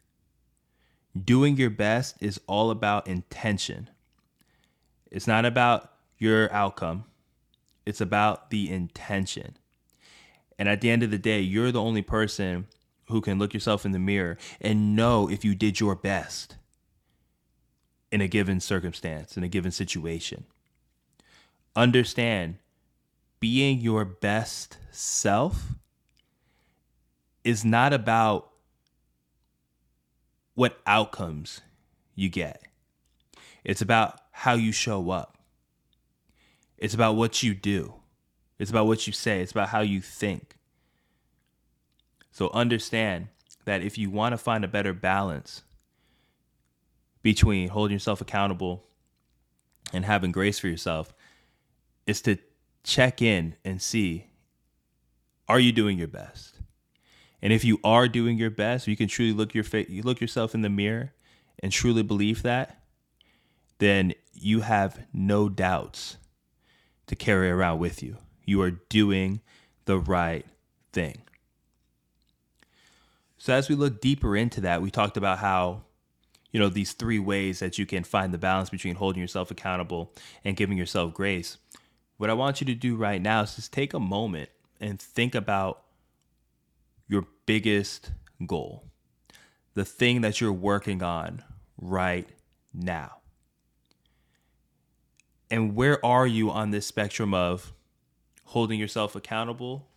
Doing 1.19 1.55
your 1.55 1.69
best 1.69 2.17
is 2.19 2.41
all 2.45 2.71
about 2.71 3.07
intention. 3.07 3.89
It's 5.09 5.27
not 5.27 5.45
about 5.45 5.93
your 6.17 6.51
outcome, 6.51 7.05
it's 7.85 8.01
about 8.01 8.49
the 8.49 8.69
intention. 8.69 9.57
And 10.59 10.67
at 10.67 10.81
the 10.81 10.89
end 10.89 11.03
of 11.03 11.11
the 11.11 11.17
day, 11.17 11.39
you're 11.39 11.71
the 11.71 11.81
only 11.81 12.01
person 12.01 12.67
who 13.07 13.21
can 13.21 13.39
look 13.39 13.53
yourself 13.53 13.85
in 13.85 13.91
the 13.91 13.99
mirror 13.99 14.37
and 14.59 14.95
know 14.95 15.29
if 15.29 15.45
you 15.45 15.55
did 15.55 15.79
your 15.79 15.95
best 15.95 16.57
in 18.11 18.19
a 18.19 18.27
given 18.27 18.59
circumstance, 18.59 19.37
in 19.37 19.43
a 19.43 19.47
given 19.49 19.71
situation. 19.71 20.45
Understand 21.77 22.57
being 23.45 23.79
your 23.79 24.03
best 24.03 24.79
self 24.89 25.75
is 27.43 27.63
not 27.63 27.93
about 27.93 28.49
what 30.55 30.79
outcomes 30.87 31.61
you 32.15 32.27
get. 32.27 32.63
It's 33.63 33.83
about 33.83 34.19
how 34.31 34.55
you 34.55 34.71
show 34.71 35.11
up. 35.11 35.37
It's 36.79 36.95
about 36.95 37.17
what 37.17 37.43
you 37.43 37.53
do. 37.53 37.93
It's 38.57 38.71
about 38.71 38.87
what 38.87 39.05
you 39.05 39.13
say. 39.13 39.41
It's 39.41 39.51
about 39.51 39.69
how 39.69 39.81
you 39.81 40.01
think. 40.01 40.55
So 42.31 42.49
understand 42.51 43.27
that 43.65 43.83
if 43.83 43.95
you 43.95 44.09
want 44.09 44.33
to 44.33 44.39
find 44.39 44.65
a 44.65 44.67
better 44.67 44.91
balance 44.91 45.61
between 47.21 47.67
holding 47.67 47.93
yourself 47.93 48.21
accountable 48.21 48.87
and 49.93 50.03
having 50.03 50.31
grace 50.31 50.57
for 50.57 50.67
yourself, 50.67 51.13
is 52.07 52.23
to 52.23 52.39
check 52.85 53.21
in 53.21 53.55
and 53.65 53.81
see 53.81 54.27
are 55.47 55.59
you 55.59 55.71
doing 55.71 55.97
your 55.97 56.07
best? 56.07 56.55
And 57.41 57.53
if 57.53 57.63
you 57.63 57.79
are 57.83 58.07
doing 58.07 58.37
your 58.37 58.49
best, 58.49 58.87
you 58.87 58.95
can 58.97 59.07
truly 59.07 59.33
look 59.33 59.53
your 59.53 59.63
fa- 59.63 59.91
you 59.91 60.01
look 60.01 60.21
yourself 60.21 60.55
in 60.55 60.61
the 60.61 60.69
mirror 60.69 61.13
and 61.59 61.71
truly 61.71 62.01
believe 62.01 62.41
that, 62.43 62.81
then 63.77 64.13
you 64.33 64.61
have 64.61 65.05
no 65.13 65.49
doubts 65.49 66.17
to 67.07 67.15
carry 67.15 67.49
around 67.49 67.79
with 67.79 68.01
you. 68.01 68.17
You 68.45 68.61
are 68.61 68.71
doing 68.71 69.41
the 69.85 69.99
right 69.99 70.45
thing. 70.91 71.21
So 73.37 73.53
as 73.53 73.69
we 73.69 73.75
look 73.75 74.01
deeper 74.01 74.35
into 74.35 74.61
that, 74.61 74.81
we 74.81 74.89
talked 74.89 75.17
about 75.17 75.39
how 75.39 75.83
you 76.51 76.59
know 76.59 76.69
these 76.69 76.93
three 76.93 77.19
ways 77.19 77.59
that 77.59 77.77
you 77.77 77.85
can 77.85 78.03
find 78.03 78.33
the 78.33 78.37
balance 78.39 78.69
between 78.69 78.95
holding 78.95 79.21
yourself 79.21 79.51
accountable 79.51 80.13
and 80.43 80.57
giving 80.57 80.77
yourself 80.77 81.13
grace. 81.13 81.57
What 82.17 82.29
I 82.29 82.33
want 82.33 82.61
you 82.61 82.65
to 82.67 82.75
do 82.75 82.95
right 82.95 83.21
now 83.21 83.41
is 83.41 83.55
just 83.55 83.73
take 83.73 83.93
a 83.93 83.99
moment 83.99 84.49
and 84.79 84.99
think 84.99 85.35
about 85.35 85.83
your 87.07 87.25
biggest 87.45 88.11
goal, 88.45 88.85
the 89.73 89.85
thing 89.85 90.21
that 90.21 90.39
you're 90.39 90.53
working 90.53 91.03
on 91.03 91.43
right 91.77 92.27
now. 92.73 93.17
And 95.51 95.75
where 95.75 96.03
are 96.05 96.25
you 96.25 96.49
on 96.49 96.71
this 96.71 96.87
spectrum 96.87 97.33
of 97.33 97.73
holding 98.45 98.79
yourself 98.79 99.15
accountable 99.15 99.87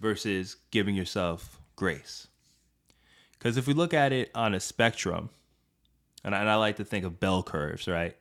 versus 0.00 0.56
giving 0.70 0.94
yourself 0.94 1.60
grace? 1.76 2.26
Because 3.32 3.56
if 3.56 3.66
we 3.66 3.72
look 3.72 3.94
at 3.94 4.12
it 4.12 4.30
on 4.34 4.52
a 4.52 4.60
spectrum, 4.60 5.30
and 6.22 6.34
I, 6.34 6.40
and 6.40 6.50
I 6.50 6.56
like 6.56 6.76
to 6.76 6.84
think 6.84 7.04
of 7.04 7.18
bell 7.18 7.42
curves, 7.42 7.88
right? 7.88 8.16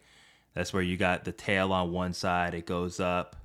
That's 0.53 0.73
where 0.73 0.81
you 0.81 0.97
got 0.97 1.25
the 1.25 1.31
tail 1.31 1.71
on 1.71 1.91
one 1.91 2.13
side, 2.13 2.53
it 2.53 2.65
goes 2.65 2.99
up, 2.99 3.35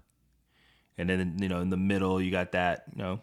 And 0.96 1.08
then, 1.08 1.37
you 1.40 1.49
know, 1.49 1.61
in 1.61 1.70
the 1.70 1.76
middle, 1.76 2.20
you 2.20 2.30
got 2.30 2.52
that, 2.52 2.84
you 2.94 3.02
know, 3.02 3.20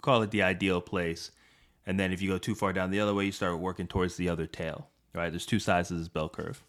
call 0.00 0.22
it 0.22 0.30
the 0.30 0.42
ideal 0.42 0.80
place. 0.80 1.30
And 1.86 1.98
then 1.98 2.12
if 2.12 2.22
you 2.22 2.30
go 2.30 2.38
too 2.38 2.54
far 2.54 2.72
down 2.72 2.90
the 2.90 3.00
other 3.00 3.14
way, 3.14 3.26
you 3.26 3.32
start 3.32 3.58
working 3.58 3.86
towards 3.86 4.16
the 4.16 4.28
other 4.28 4.46
tail, 4.46 4.88
right? 5.14 5.30
There's 5.30 5.46
two 5.46 5.58
sides 5.58 5.90
of 5.90 5.98
this 5.98 6.08
bell 6.08 6.28
curve. 6.28 6.62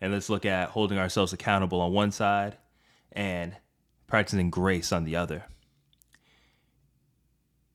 And 0.00 0.12
let's 0.12 0.30
look 0.30 0.46
at 0.46 0.70
holding 0.70 0.98
ourselves 0.98 1.32
accountable 1.32 1.80
on 1.80 1.92
one 1.92 2.12
side 2.12 2.56
and 3.12 3.56
practicing 4.06 4.50
grace 4.50 4.92
on 4.92 5.04
the 5.04 5.16
other. 5.16 5.44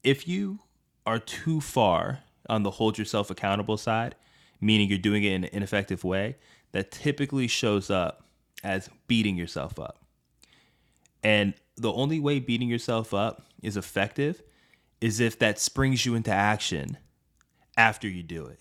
If 0.04 0.28
you 0.28 0.60
are 1.06 1.20
too 1.20 1.62
far 1.62 2.20
on 2.50 2.64
the 2.64 2.72
hold 2.72 2.98
yourself 2.98 3.30
accountable 3.30 3.78
side, 3.78 4.16
meaning 4.60 4.90
you're 4.90 4.98
doing 4.98 5.24
it 5.24 5.34
in 5.34 5.44
an 5.44 5.50
ineffective 5.54 6.04
way, 6.04 6.38
that 6.76 6.92
typically 6.92 7.48
shows 7.48 7.90
up 7.90 8.26
as 8.62 8.90
beating 9.08 9.38
yourself 9.38 9.80
up. 9.80 10.04
And 11.24 11.54
the 11.78 11.94
only 11.94 12.20
way 12.20 12.40
beating 12.40 12.68
yourself 12.68 13.14
up 13.14 13.46
is 13.64 13.78
effective 13.78 14.44
is 15.00 15.22
if 15.22 15.40
that 15.40 15.58
springs 15.58 16.06
you 16.06 16.16
into 16.16 16.32
action 16.32 16.98
after 17.78 18.10
you 18.10 18.24
do 18.24 18.48
it. 18.48 18.60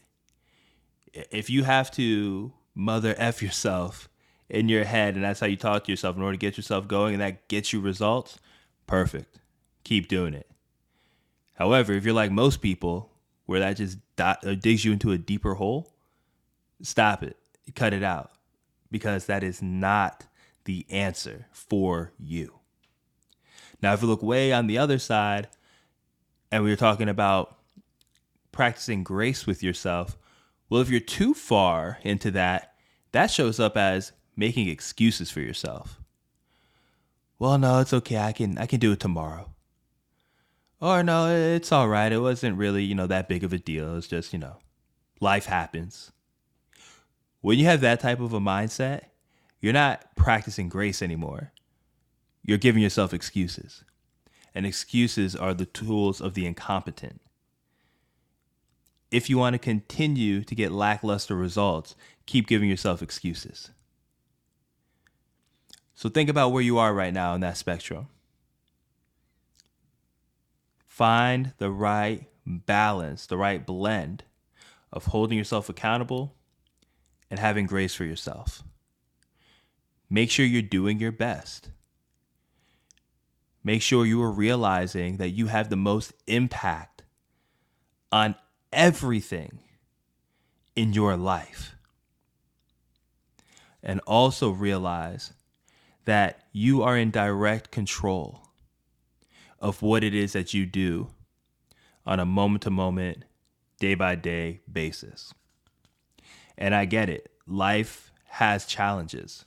If 1.32 1.50
you 1.50 1.64
have 1.64 1.90
to 1.92 2.52
mother 2.72 3.16
F 3.18 3.42
yourself 3.42 4.08
in 4.48 4.68
your 4.68 4.84
head 4.84 5.16
and 5.16 5.24
that's 5.24 5.40
how 5.40 5.48
you 5.48 5.56
talk 5.56 5.82
to 5.82 5.90
yourself 5.90 6.14
in 6.14 6.22
order 6.22 6.34
to 6.34 6.40
get 6.40 6.56
yourself 6.56 6.86
going 6.86 7.14
and 7.14 7.20
that 7.20 7.48
gets 7.48 7.72
you 7.72 7.80
results, 7.80 8.38
perfect. 8.86 9.40
Keep 9.82 10.06
doing 10.06 10.34
it. 10.34 10.48
However, 11.54 11.92
if 11.94 12.04
you're 12.04 12.14
like 12.14 12.30
most 12.30 12.60
people, 12.60 13.10
where 13.46 13.58
that 13.58 13.76
just 13.76 13.98
uh, 14.18 14.36
digs 14.54 14.84
you 14.84 14.92
into 14.92 15.10
a 15.10 15.18
deeper 15.18 15.54
hole, 15.54 15.92
stop 16.80 17.24
it, 17.24 17.36
cut 17.72 17.92
it 17.92 18.02
out, 18.02 18.32
because 18.90 19.26
that 19.26 19.42
is 19.42 19.62
not 19.62 20.26
the 20.64 20.86
answer 20.90 21.46
for 21.52 22.12
you. 22.18 22.60
Now, 23.82 23.92
if 23.92 24.02
you 24.02 24.08
look 24.08 24.22
way 24.22 24.52
on 24.52 24.66
the 24.66 24.78
other 24.78 24.98
side, 24.98 25.48
and 26.50 26.62
we 26.62 26.72
are 26.72 26.76
talking 26.76 27.08
about 27.08 27.56
practicing 28.52 29.02
grace 29.02 29.46
with 29.46 29.62
yourself, 29.62 30.16
well, 30.68 30.80
if 30.80 30.88
you're 30.88 31.00
too 31.00 31.34
far 31.34 31.98
into 32.02 32.30
that, 32.30 32.74
that 33.12 33.30
shows 33.30 33.60
up 33.60 33.76
as 33.76 34.12
making 34.36 34.68
excuses 34.68 35.30
for 35.30 35.40
yourself. 35.40 36.00
Well, 37.38 37.58
no, 37.58 37.80
it's 37.80 37.92
okay. 37.92 38.18
I 38.18 38.32
can 38.32 38.56
I 38.58 38.66
can 38.66 38.80
do 38.80 38.92
it 38.92 39.00
tomorrow. 39.00 39.50
Or 40.80 41.02
no, 41.02 41.28
it's 41.34 41.72
all 41.72 41.88
right. 41.88 42.12
It 42.12 42.20
wasn't 42.20 42.58
really, 42.58 42.84
you 42.84 42.94
know, 42.94 43.06
that 43.06 43.28
big 43.28 43.44
of 43.44 43.52
a 43.52 43.58
deal. 43.58 43.96
It's 43.96 44.06
just, 44.06 44.32
you 44.32 44.38
know, 44.38 44.58
life 45.20 45.46
happens. 45.46 46.12
When 47.44 47.58
you 47.58 47.66
have 47.66 47.82
that 47.82 48.00
type 48.00 48.20
of 48.20 48.32
a 48.32 48.40
mindset, 48.40 49.02
you're 49.60 49.74
not 49.74 50.16
practicing 50.16 50.70
grace 50.70 51.02
anymore. 51.02 51.52
You're 52.42 52.56
giving 52.56 52.82
yourself 52.82 53.12
excuses. 53.12 53.84
And 54.54 54.64
excuses 54.64 55.36
are 55.36 55.52
the 55.52 55.66
tools 55.66 56.22
of 56.22 56.32
the 56.32 56.46
incompetent. 56.46 57.20
If 59.10 59.28
you 59.28 59.36
want 59.36 59.52
to 59.52 59.58
continue 59.58 60.42
to 60.42 60.54
get 60.54 60.72
lackluster 60.72 61.36
results, 61.36 61.94
keep 62.24 62.46
giving 62.46 62.70
yourself 62.70 63.02
excuses. 63.02 63.72
So 65.94 66.08
think 66.08 66.30
about 66.30 66.48
where 66.48 66.62
you 66.62 66.78
are 66.78 66.94
right 66.94 67.12
now 67.12 67.34
in 67.34 67.42
that 67.42 67.58
spectrum. 67.58 68.06
Find 70.86 71.52
the 71.58 71.70
right 71.70 72.24
balance, 72.46 73.26
the 73.26 73.36
right 73.36 73.66
blend 73.66 74.24
of 74.90 75.04
holding 75.04 75.36
yourself 75.36 75.68
accountable 75.68 76.34
and 77.30 77.38
having 77.38 77.66
grace 77.66 77.94
for 77.94 78.04
yourself. 78.04 78.62
Make 80.08 80.30
sure 80.30 80.44
you're 80.44 80.62
doing 80.62 81.00
your 81.00 81.12
best. 81.12 81.70
Make 83.64 83.82
sure 83.82 84.04
you 84.04 84.22
are 84.22 84.30
realizing 84.30 85.16
that 85.16 85.30
you 85.30 85.46
have 85.46 85.70
the 85.70 85.76
most 85.76 86.12
impact 86.26 87.02
on 88.12 88.34
everything 88.72 89.60
in 90.76 90.92
your 90.92 91.16
life. 91.16 91.74
And 93.82 94.00
also 94.06 94.50
realize 94.50 95.32
that 96.04 96.44
you 96.52 96.82
are 96.82 96.96
in 96.96 97.10
direct 97.10 97.70
control 97.70 98.48
of 99.58 99.82
what 99.82 100.04
it 100.04 100.14
is 100.14 100.34
that 100.34 100.52
you 100.52 100.66
do 100.66 101.08
on 102.06 102.20
a 102.20 102.26
moment 102.26 102.62
to 102.62 102.70
moment, 102.70 103.24
day 103.80 103.94
by 103.94 104.14
day 104.14 104.60
basis. 104.70 105.32
And 106.56 106.74
I 106.74 106.84
get 106.84 107.08
it. 107.08 107.30
Life 107.46 108.12
has 108.26 108.66
challenges. 108.66 109.44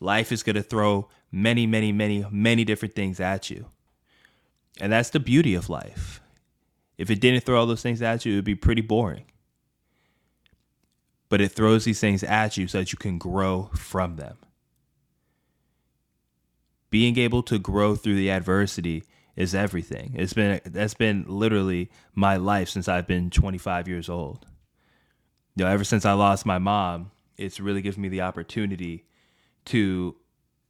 Life 0.00 0.32
is 0.32 0.42
going 0.42 0.56
to 0.56 0.62
throw 0.62 1.08
many, 1.30 1.66
many, 1.66 1.92
many, 1.92 2.24
many 2.30 2.64
different 2.64 2.94
things 2.94 3.20
at 3.20 3.50
you. 3.50 3.66
And 4.80 4.92
that's 4.92 5.10
the 5.10 5.20
beauty 5.20 5.54
of 5.54 5.68
life. 5.68 6.20
If 6.98 7.10
it 7.10 7.20
didn't 7.20 7.44
throw 7.44 7.58
all 7.58 7.66
those 7.66 7.82
things 7.82 8.02
at 8.02 8.24
you, 8.24 8.32
it 8.32 8.36
would 8.36 8.44
be 8.44 8.54
pretty 8.54 8.82
boring. 8.82 9.24
But 11.28 11.40
it 11.40 11.52
throws 11.52 11.84
these 11.84 12.00
things 12.00 12.22
at 12.22 12.56
you 12.56 12.68
so 12.68 12.78
that 12.78 12.92
you 12.92 12.98
can 12.98 13.18
grow 13.18 13.70
from 13.74 14.16
them. 14.16 14.36
Being 16.90 17.18
able 17.18 17.42
to 17.44 17.58
grow 17.58 17.94
through 17.94 18.16
the 18.16 18.30
adversity 18.30 19.04
is 19.34 19.54
everything. 19.54 20.12
It's 20.14 20.34
been 20.34 20.60
that's 20.64 20.94
been 20.94 21.24
literally 21.26 21.90
my 22.14 22.36
life 22.36 22.68
since 22.68 22.86
I've 22.86 23.06
been 23.06 23.30
25 23.30 23.88
years 23.88 24.10
old. 24.10 24.44
You 25.54 25.64
know, 25.64 25.70
ever 25.70 25.84
since 25.84 26.04
I 26.04 26.12
lost 26.12 26.46
my 26.46 26.58
mom, 26.58 27.10
it's 27.36 27.60
really 27.60 27.82
given 27.82 28.02
me 28.02 28.08
the 28.08 28.22
opportunity 28.22 29.04
to 29.66 30.16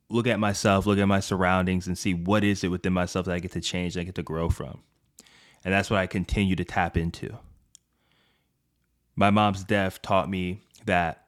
look 0.09 0.27
at 0.27 0.39
myself, 0.39 0.87
look 0.87 0.99
at 0.99 1.07
my 1.07 1.21
surroundings, 1.21 1.87
and 1.87 1.97
see 1.97 2.15
what 2.15 2.45
is 2.45 2.65
it 2.65 2.71
within 2.71 2.93
myself 2.93 3.27
that 3.27 3.35
I 3.35 3.39
get 3.39 3.53
to 3.53 3.61
change, 3.61 3.95
that 3.95 4.01
I 4.01 4.05
get 4.05 4.15
to 4.17 4.23
grow 4.23 4.49
from. 4.49 4.81
And 5.65 5.73
that's 5.73 5.91
what 5.91 6.01
I 6.01 6.07
continue 6.07 6.57
to 6.57 6.65
tap 6.65 6.97
into. 6.97 7.39
My 9.15 9.31
mom's 9.31 9.65
death 9.65 10.03
taught 10.03 10.29
me 10.29 10.61
that 10.85 11.27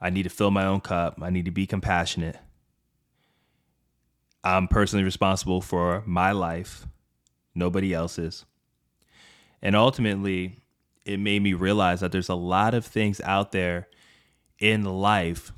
I 0.00 0.10
need 0.10 0.24
to 0.24 0.28
fill 0.28 0.50
my 0.50 0.66
own 0.66 0.80
cup, 0.80 1.18
I 1.22 1.30
need 1.30 1.46
to 1.46 1.50
be 1.50 1.66
compassionate. 1.66 2.36
I'm 4.44 4.68
personally 4.68 5.04
responsible 5.04 5.60
for 5.60 6.04
my 6.06 6.32
life, 6.32 6.86
nobody 7.54 7.92
else's. 7.92 8.44
And 9.62 9.74
ultimately, 9.74 10.60
it 11.06 11.18
made 11.20 11.40
me 11.40 11.54
realize 11.54 12.00
that 12.00 12.10
there's 12.10 12.28
a 12.28 12.34
lot 12.34 12.74
of 12.74 12.84
things 12.84 13.20
out 13.20 13.52
there 13.52 13.88
in 14.58 14.82
life 14.84 15.52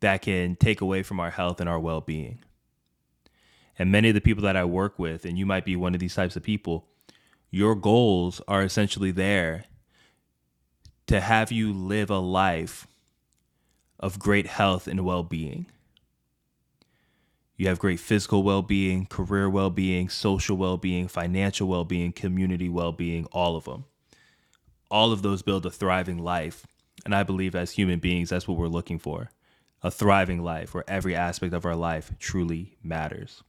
that 0.00 0.20
can 0.20 0.54
take 0.54 0.82
away 0.82 1.02
from 1.02 1.18
our 1.18 1.30
health 1.30 1.60
and 1.60 1.68
our 1.68 1.80
well 1.80 2.02
being. 2.02 2.40
And 3.78 3.90
many 3.90 4.08
of 4.10 4.14
the 4.14 4.20
people 4.20 4.42
that 4.42 4.56
I 4.56 4.64
work 4.64 4.98
with, 4.98 5.24
and 5.24 5.38
you 5.38 5.46
might 5.46 5.64
be 5.64 5.76
one 5.76 5.94
of 5.94 6.00
these 6.00 6.14
types 6.14 6.36
of 6.36 6.42
people, 6.42 6.86
your 7.50 7.74
goals 7.74 8.42
are 8.46 8.62
essentially 8.62 9.10
there 9.10 9.64
to 11.06 11.20
have 11.20 11.50
you 11.50 11.72
live 11.72 12.10
a 12.10 12.18
life 12.18 12.86
of 13.98 14.18
great 14.18 14.46
health 14.46 14.86
and 14.86 15.04
well 15.04 15.22
being. 15.22 15.66
You 17.56 17.68
have 17.68 17.78
great 17.78 18.00
physical 18.00 18.42
well 18.42 18.62
being, 18.62 19.06
career 19.06 19.48
well 19.48 19.70
being, 19.70 20.10
social 20.10 20.58
well 20.58 20.76
being, 20.76 21.08
financial 21.08 21.66
well 21.66 21.84
being, 21.84 22.12
community 22.12 22.68
well 22.68 22.92
being, 22.92 23.24
all 23.26 23.56
of 23.56 23.64
them. 23.64 23.86
All 24.92 25.10
of 25.10 25.22
those 25.22 25.42
build 25.42 25.66
a 25.66 25.70
thriving 25.70 26.18
life. 26.18 26.66
And 27.04 27.14
I 27.14 27.22
believe 27.24 27.56
as 27.56 27.72
human 27.72 27.98
beings, 27.98 28.30
that's 28.30 28.46
what 28.46 28.58
we're 28.58 28.68
looking 28.68 28.98
for 28.98 29.30
a 29.82 29.90
thriving 29.90 30.42
life 30.42 30.74
where 30.74 30.84
every 30.86 31.16
aspect 31.16 31.52
of 31.52 31.66
our 31.66 31.74
life 31.74 32.12
truly 32.20 32.76
matters. 32.84 33.42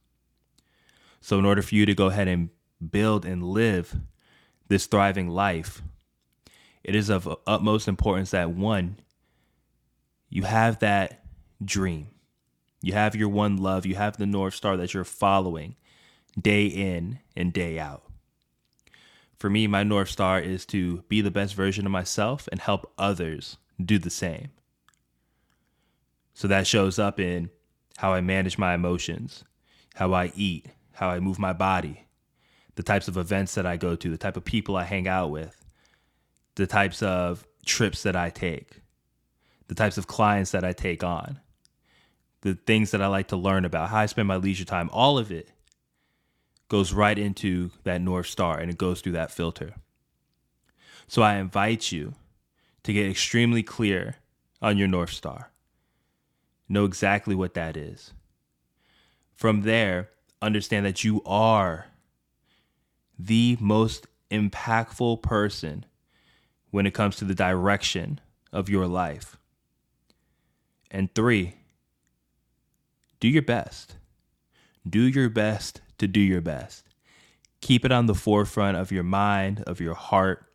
So, 1.20 1.38
in 1.38 1.44
order 1.44 1.62
for 1.62 1.74
you 1.74 1.86
to 1.86 1.94
go 1.94 2.08
ahead 2.08 2.26
and 2.26 2.50
build 2.90 3.24
and 3.24 3.42
live 3.42 3.94
this 4.68 4.86
thriving 4.86 5.28
life, 5.28 5.80
it 6.82 6.94
is 6.94 7.08
of 7.08 7.28
utmost 7.46 7.88
importance 7.88 8.32
that 8.32 8.50
one, 8.50 8.98
you 10.28 10.42
have 10.42 10.80
that 10.80 11.24
dream. 11.64 12.08
You 12.82 12.92
have 12.94 13.14
your 13.14 13.28
one 13.28 13.56
love, 13.56 13.86
you 13.86 13.94
have 13.94 14.16
the 14.16 14.26
North 14.26 14.54
Star 14.54 14.76
that 14.76 14.92
you're 14.92 15.04
following 15.04 15.76
day 16.38 16.66
in 16.66 17.20
and 17.36 17.52
day 17.52 17.78
out. 17.78 18.02
For 19.44 19.50
me, 19.50 19.66
my 19.66 19.82
North 19.82 20.08
Star 20.08 20.40
is 20.40 20.64
to 20.68 21.02
be 21.10 21.20
the 21.20 21.30
best 21.30 21.54
version 21.54 21.84
of 21.84 21.92
myself 21.92 22.48
and 22.50 22.58
help 22.58 22.90
others 22.96 23.58
do 23.78 23.98
the 23.98 24.08
same. 24.08 24.48
So 26.32 26.48
that 26.48 26.66
shows 26.66 26.98
up 26.98 27.20
in 27.20 27.50
how 27.98 28.14
I 28.14 28.22
manage 28.22 28.56
my 28.56 28.72
emotions, 28.72 29.44
how 29.96 30.14
I 30.14 30.32
eat, 30.34 30.68
how 30.92 31.10
I 31.10 31.20
move 31.20 31.38
my 31.38 31.52
body, 31.52 32.06
the 32.76 32.82
types 32.82 33.06
of 33.06 33.18
events 33.18 33.54
that 33.56 33.66
I 33.66 33.76
go 33.76 33.94
to, 33.94 34.10
the 34.10 34.16
type 34.16 34.38
of 34.38 34.46
people 34.46 34.76
I 34.76 34.84
hang 34.84 35.06
out 35.06 35.30
with, 35.30 35.62
the 36.54 36.66
types 36.66 37.02
of 37.02 37.46
trips 37.66 38.02
that 38.04 38.16
I 38.16 38.30
take, 38.30 38.80
the 39.68 39.74
types 39.74 39.98
of 39.98 40.06
clients 40.06 40.52
that 40.52 40.64
I 40.64 40.72
take 40.72 41.04
on, 41.04 41.38
the 42.40 42.54
things 42.54 42.92
that 42.92 43.02
I 43.02 43.08
like 43.08 43.28
to 43.28 43.36
learn 43.36 43.66
about, 43.66 43.90
how 43.90 43.98
I 43.98 44.06
spend 44.06 44.26
my 44.26 44.36
leisure 44.36 44.64
time, 44.64 44.88
all 44.90 45.18
of 45.18 45.30
it 45.30 45.50
goes 46.74 46.92
right 46.92 47.20
into 47.20 47.70
that 47.84 48.00
North 48.00 48.26
Star 48.26 48.58
and 48.58 48.68
it 48.68 48.76
goes 48.76 49.00
through 49.00 49.12
that 49.12 49.30
filter. 49.30 49.74
So 51.06 51.22
I 51.22 51.36
invite 51.36 51.92
you 51.92 52.14
to 52.82 52.92
get 52.92 53.08
extremely 53.08 53.62
clear 53.62 54.16
on 54.60 54.76
your 54.76 54.88
North 54.88 55.12
Star. 55.12 55.52
Know 56.68 56.84
exactly 56.84 57.36
what 57.36 57.54
that 57.54 57.76
is. 57.76 58.12
From 59.36 59.62
there, 59.62 60.10
understand 60.42 60.84
that 60.84 61.04
you 61.04 61.22
are 61.24 61.86
the 63.16 63.56
most 63.60 64.08
impactful 64.32 65.22
person 65.22 65.86
when 66.72 66.86
it 66.86 66.92
comes 66.92 67.14
to 67.18 67.24
the 67.24 67.36
direction 67.36 68.20
of 68.52 68.68
your 68.68 68.88
life. 68.88 69.36
And 70.90 71.14
three, 71.14 71.54
do 73.20 73.28
your 73.28 73.42
best. 73.42 73.94
Do 74.84 75.02
your 75.02 75.28
best 75.28 75.80
to 75.98 76.06
do 76.06 76.20
your 76.20 76.40
best. 76.40 76.84
Keep 77.60 77.84
it 77.84 77.92
on 77.92 78.06
the 78.06 78.14
forefront 78.14 78.76
of 78.76 78.92
your 78.92 79.02
mind, 79.02 79.62
of 79.66 79.80
your 79.80 79.94
heart, 79.94 80.46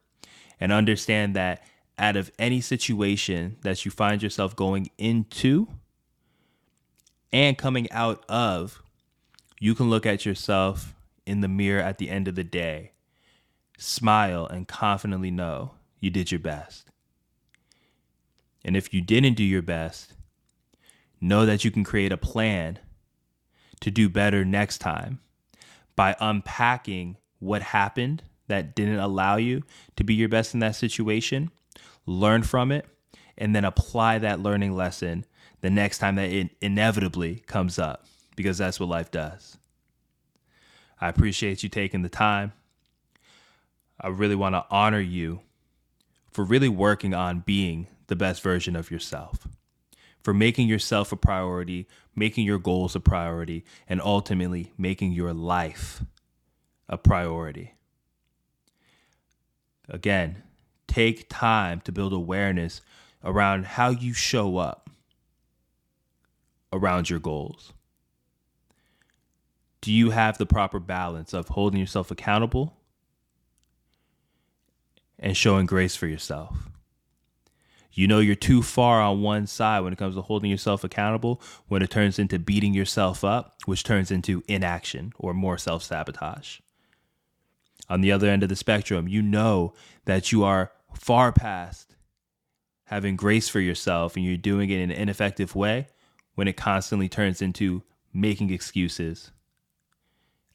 and 0.60 0.72
understand 0.72 1.36
that 1.36 1.64
out 1.98 2.16
of 2.16 2.32
any 2.40 2.62
situation 2.62 3.58
that 3.62 3.84
you 3.84 3.92
find 3.92 4.22
yourself 4.22 4.56
going 4.56 4.90
into 4.98 5.68
and 7.32 7.58
coming 7.58 7.92
out 7.92 8.24
of, 8.30 8.82
you 9.60 9.76
can 9.76 9.90
look 9.90 10.06
at 10.06 10.26
yourself 10.26 10.96
in 11.26 11.42
the 11.42 11.48
mirror 11.48 11.82
at 11.82 11.98
the 11.98 12.10
end 12.10 12.28
of 12.28 12.36
the 12.36 12.44
day, 12.44 12.92
smile, 13.78 14.46
and 14.46 14.68
confidently 14.68 15.30
know 15.30 15.72
you 16.00 16.10
did 16.10 16.32
your 16.32 16.40
best. 16.40 16.90
And 18.64 18.76
if 18.76 18.94
you 18.94 19.02
didn't 19.02 19.36
do 19.36 19.44
your 19.44 19.62
best, 19.62 20.14
know 21.22 21.46
that 21.46 21.64
you 21.64 21.72
can 21.72 21.84
create 21.84 22.12
a 22.12 22.18
plan 22.18 22.80
to 23.82 23.92
do 23.92 24.10
better 24.10 24.44
next 24.44 24.80
time 24.80 25.20
by 26.00 26.16
unpacking 26.22 27.18
what 27.40 27.62
happened 27.62 28.24
that 28.48 28.74
didn't 28.74 29.00
allow 29.00 29.36
you 29.36 29.62
to 29.98 30.04
be 30.06 30.14
your 30.14 30.30
best 30.30 30.54
in 30.54 30.62
that 30.62 30.74
situation, 30.74 31.52
learn 32.06 32.42
from 32.42 32.72
it, 32.72 32.86
and 33.38 33.54
then 33.54 33.66
apply 33.66 34.18
that 34.18 34.40
learning 34.40 34.74
lesson 34.74 35.26
the 35.60 35.70
next 35.70 35.98
time 35.98 36.16
that 36.16 36.30
it 36.30 36.52
inevitably 36.62 37.44
comes 37.48 37.78
up 37.78 38.06
because 38.38 38.58
that's 38.58 38.80
what 38.80 38.88
life 38.88 39.12
does. 39.12 39.58
I 41.02 41.10
appreciate 41.10 41.64
you 41.64 41.68
taking 41.68 42.02
the 42.02 42.08
time. 42.08 42.54
I 44.00 44.08
really 44.08 44.36
want 44.36 44.56
to 44.56 44.66
honor 44.72 45.02
you 45.02 45.42
for 46.32 46.46
really 46.46 46.70
working 46.70 47.14
on 47.14 47.42
being 47.42 47.88
the 48.08 48.16
best 48.16 48.42
version 48.42 48.78
of 48.78 48.90
yourself, 48.90 49.50
for 50.24 50.34
making 50.34 50.68
yourself 50.68 51.12
a 51.12 51.16
priority, 51.16 51.88
making 52.16 52.46
your 52.46 52.60
goals 52.60 52.96
a 52.96 53.00
priority, 53.00 53.64
and 53.88 54.02
ultimately 54.02 54.74
making 54.78 55.12
your 55.12 55.34
life 55.34 56.04
a 56.88 56.98
priority. 56.98 57.74
Again, 59.88 60.44
take 60.88 61.30
time 61.30 61.82
to 61.82 61.92
build 61.92 62.14
awareness 62.14 62.82
around 63.24 63.66
how 63.66 63.90
you 63.90 64.14
show 64.14 64.58
up 64.58 64.90
around 66.72 67.10
your 67.10 67.20
goals. 67.20 67.74
Do 69.82 69.92
you 69.92 70.12
have 70.12 70.38
the 70.38 70.46
proper 70.46 70.80
balance 70.80 71.34
of 71.34 71.50
holding 71.50 71.80
yourself 71.80 72.12
accountable 72.12 72.76
and 75.18 75.36
showing 75.36 75.66
grace 75.66 75.96
for 75.96 76.08
yourself? 76.08 76.70
You 78.00 78.08
know 78.08 78.20
you're 78.20 78.34
too 78.34 78.64
far 78.64 79.02
on 79.02 79.22
one 79.22 79.46
side 79.46 79.82
when 79.82 79.92
it 79.92 80.00
comes 80.00 80.16
to 80.16 80.22
holding 80.22 80.50
yourself 80.50 80.86
accountable 80.86 81.42
when 81.68 81.82
it 81.82 81.90
turns 81.90 82.18
into 82.18 82.40
beating 82.40 82.74
yourself 82.74 83.26
up, 83.26 83.58
which 83.66 83.84
turns 83.84 84.10
into 84.10 84.42
inaction 84.48 85.12
or 85.20 85.34
more 85.34 85.58
self 85.58 85.84
sabotage. 85.84 86.62
On 87.90 88.00
the 88.00 88.14
other 88.14 88.30
end 88.30 88.42
of 88.42 88.48
the 88.48 88.56
spectrum, 88.56 89.10
you 89.10 89.22
know 89.22 89.74
that 90.06 90.32
you 90.32 90.46
are 90.46 90.72
far 90.94 91.34
past 91.34 91.98
having 92.86 93.18
grace 93.18 93.50
for 93.50 93.60
yourself 93.60 94.16
and 94.16 94.24
you're 94.24 94.38
doing 94.38 94.70
it 94.70 94.80
in 94.80 94.92
an 94.92 94.96
ineffective 94.96 95.54
way 95.54 95.90
when 96.36 96.48
it 96.48 96.56
constantly 96.56 97.10
turns 97.10 97.42
into 97.42 97.84
making 98.14 98.50
excuses 98.50 99.32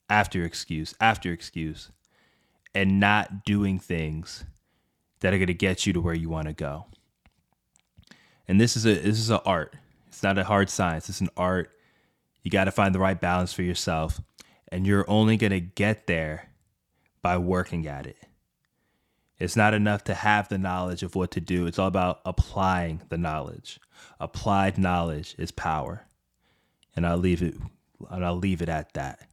after 0.09 0.45
excuse 0.45 0.95
after 0.99 1.31
excuse 1.31 1.91
and 2.75 2.99
not 2.99 3.45
doing 3.45 3.79
things 3.79 4.45
that 5.21 5.35
are 5.35 5.39
going 5.39 5.47
to 5.49 5.53
get 5.53 5.87
you 5.87 5.93
to 5.93 6.01
where 6.01 6.15
you 6.15 6.31
want 6.31 6.47
to 6.47 6.55
go. 6.55 6.87
And 8.47 8.61
this 8.61 8.77
is 8.77 8.87
a 8.87 8.95
this 8.95 9.19
is 9.19 9.31
an 9.31 9.41
art. 9.45 9.75
It's 10.09 10.23
not 10.23 10.39
a 10.39 10.45
hard 10.45 10.71
science. 10.71 11.09
It's 11.09 11.21
an 11.21 11.31
art. 11.37 11.71
You 12.43 12.51
got 12.51 12.65
to 12.65 12.73
find 12.73 12.95
the 12.95 13.01
right 13.01 13.21
balance 13.21 13.53
for 13.53 13.63
yourself, 13.63 14.21
and 14.69 14.87
you're 14.87 15.09
only 15.09 15.37
going 15.37 15.53
to 15.53 15.61
get 15.61 16.07
there 16.07 16.51
by 17.23 17.39
working 17.39 17.87
at 17.87 18.07
it. 18.07 18.19
It's 19.39 19.57
not 19.57 19.75
enough 19.75 20.05
to 20.05 20.15
have 20.15 20.49
the 20.49 20.59
knowledge 20.59 21.03
of 21.03 21.15
what 21.15 21.31
to 21.33 21.41
do. 21.41 21.67
It's 21.67 21.79
all 21.79 21.89
about 21.89 22.21
applying 22.25 23.03
the 23.09 23.19
knowledge. 23.19 23.81
Applied 24.21 24.79
knowledge 24.79 25.35
is 25.39 25.51
power. 25.51 26.07
And 26.95 27.07
I'll 27.07 27.19
leave 27.19 27.43
it 27.43 27.57
and 28.11 28.25
I'll 28.25 28.37
leave 28.37 28.63
it 28.63 28.69
at 28.69 28.93
that. 28.95 29.29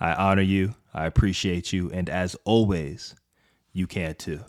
I 0.00 0.14
honor 0.14 0.42
you, 0.42 0.74
I 0.92 1.06
appreciate 1.06 1.72
you, 1.72 1.90
and 1.92 2.08
as 2.08 2.34
always, 2.44 3.14
you 3.72 3.86
can 3.86 4.14
too. 4.14 4.40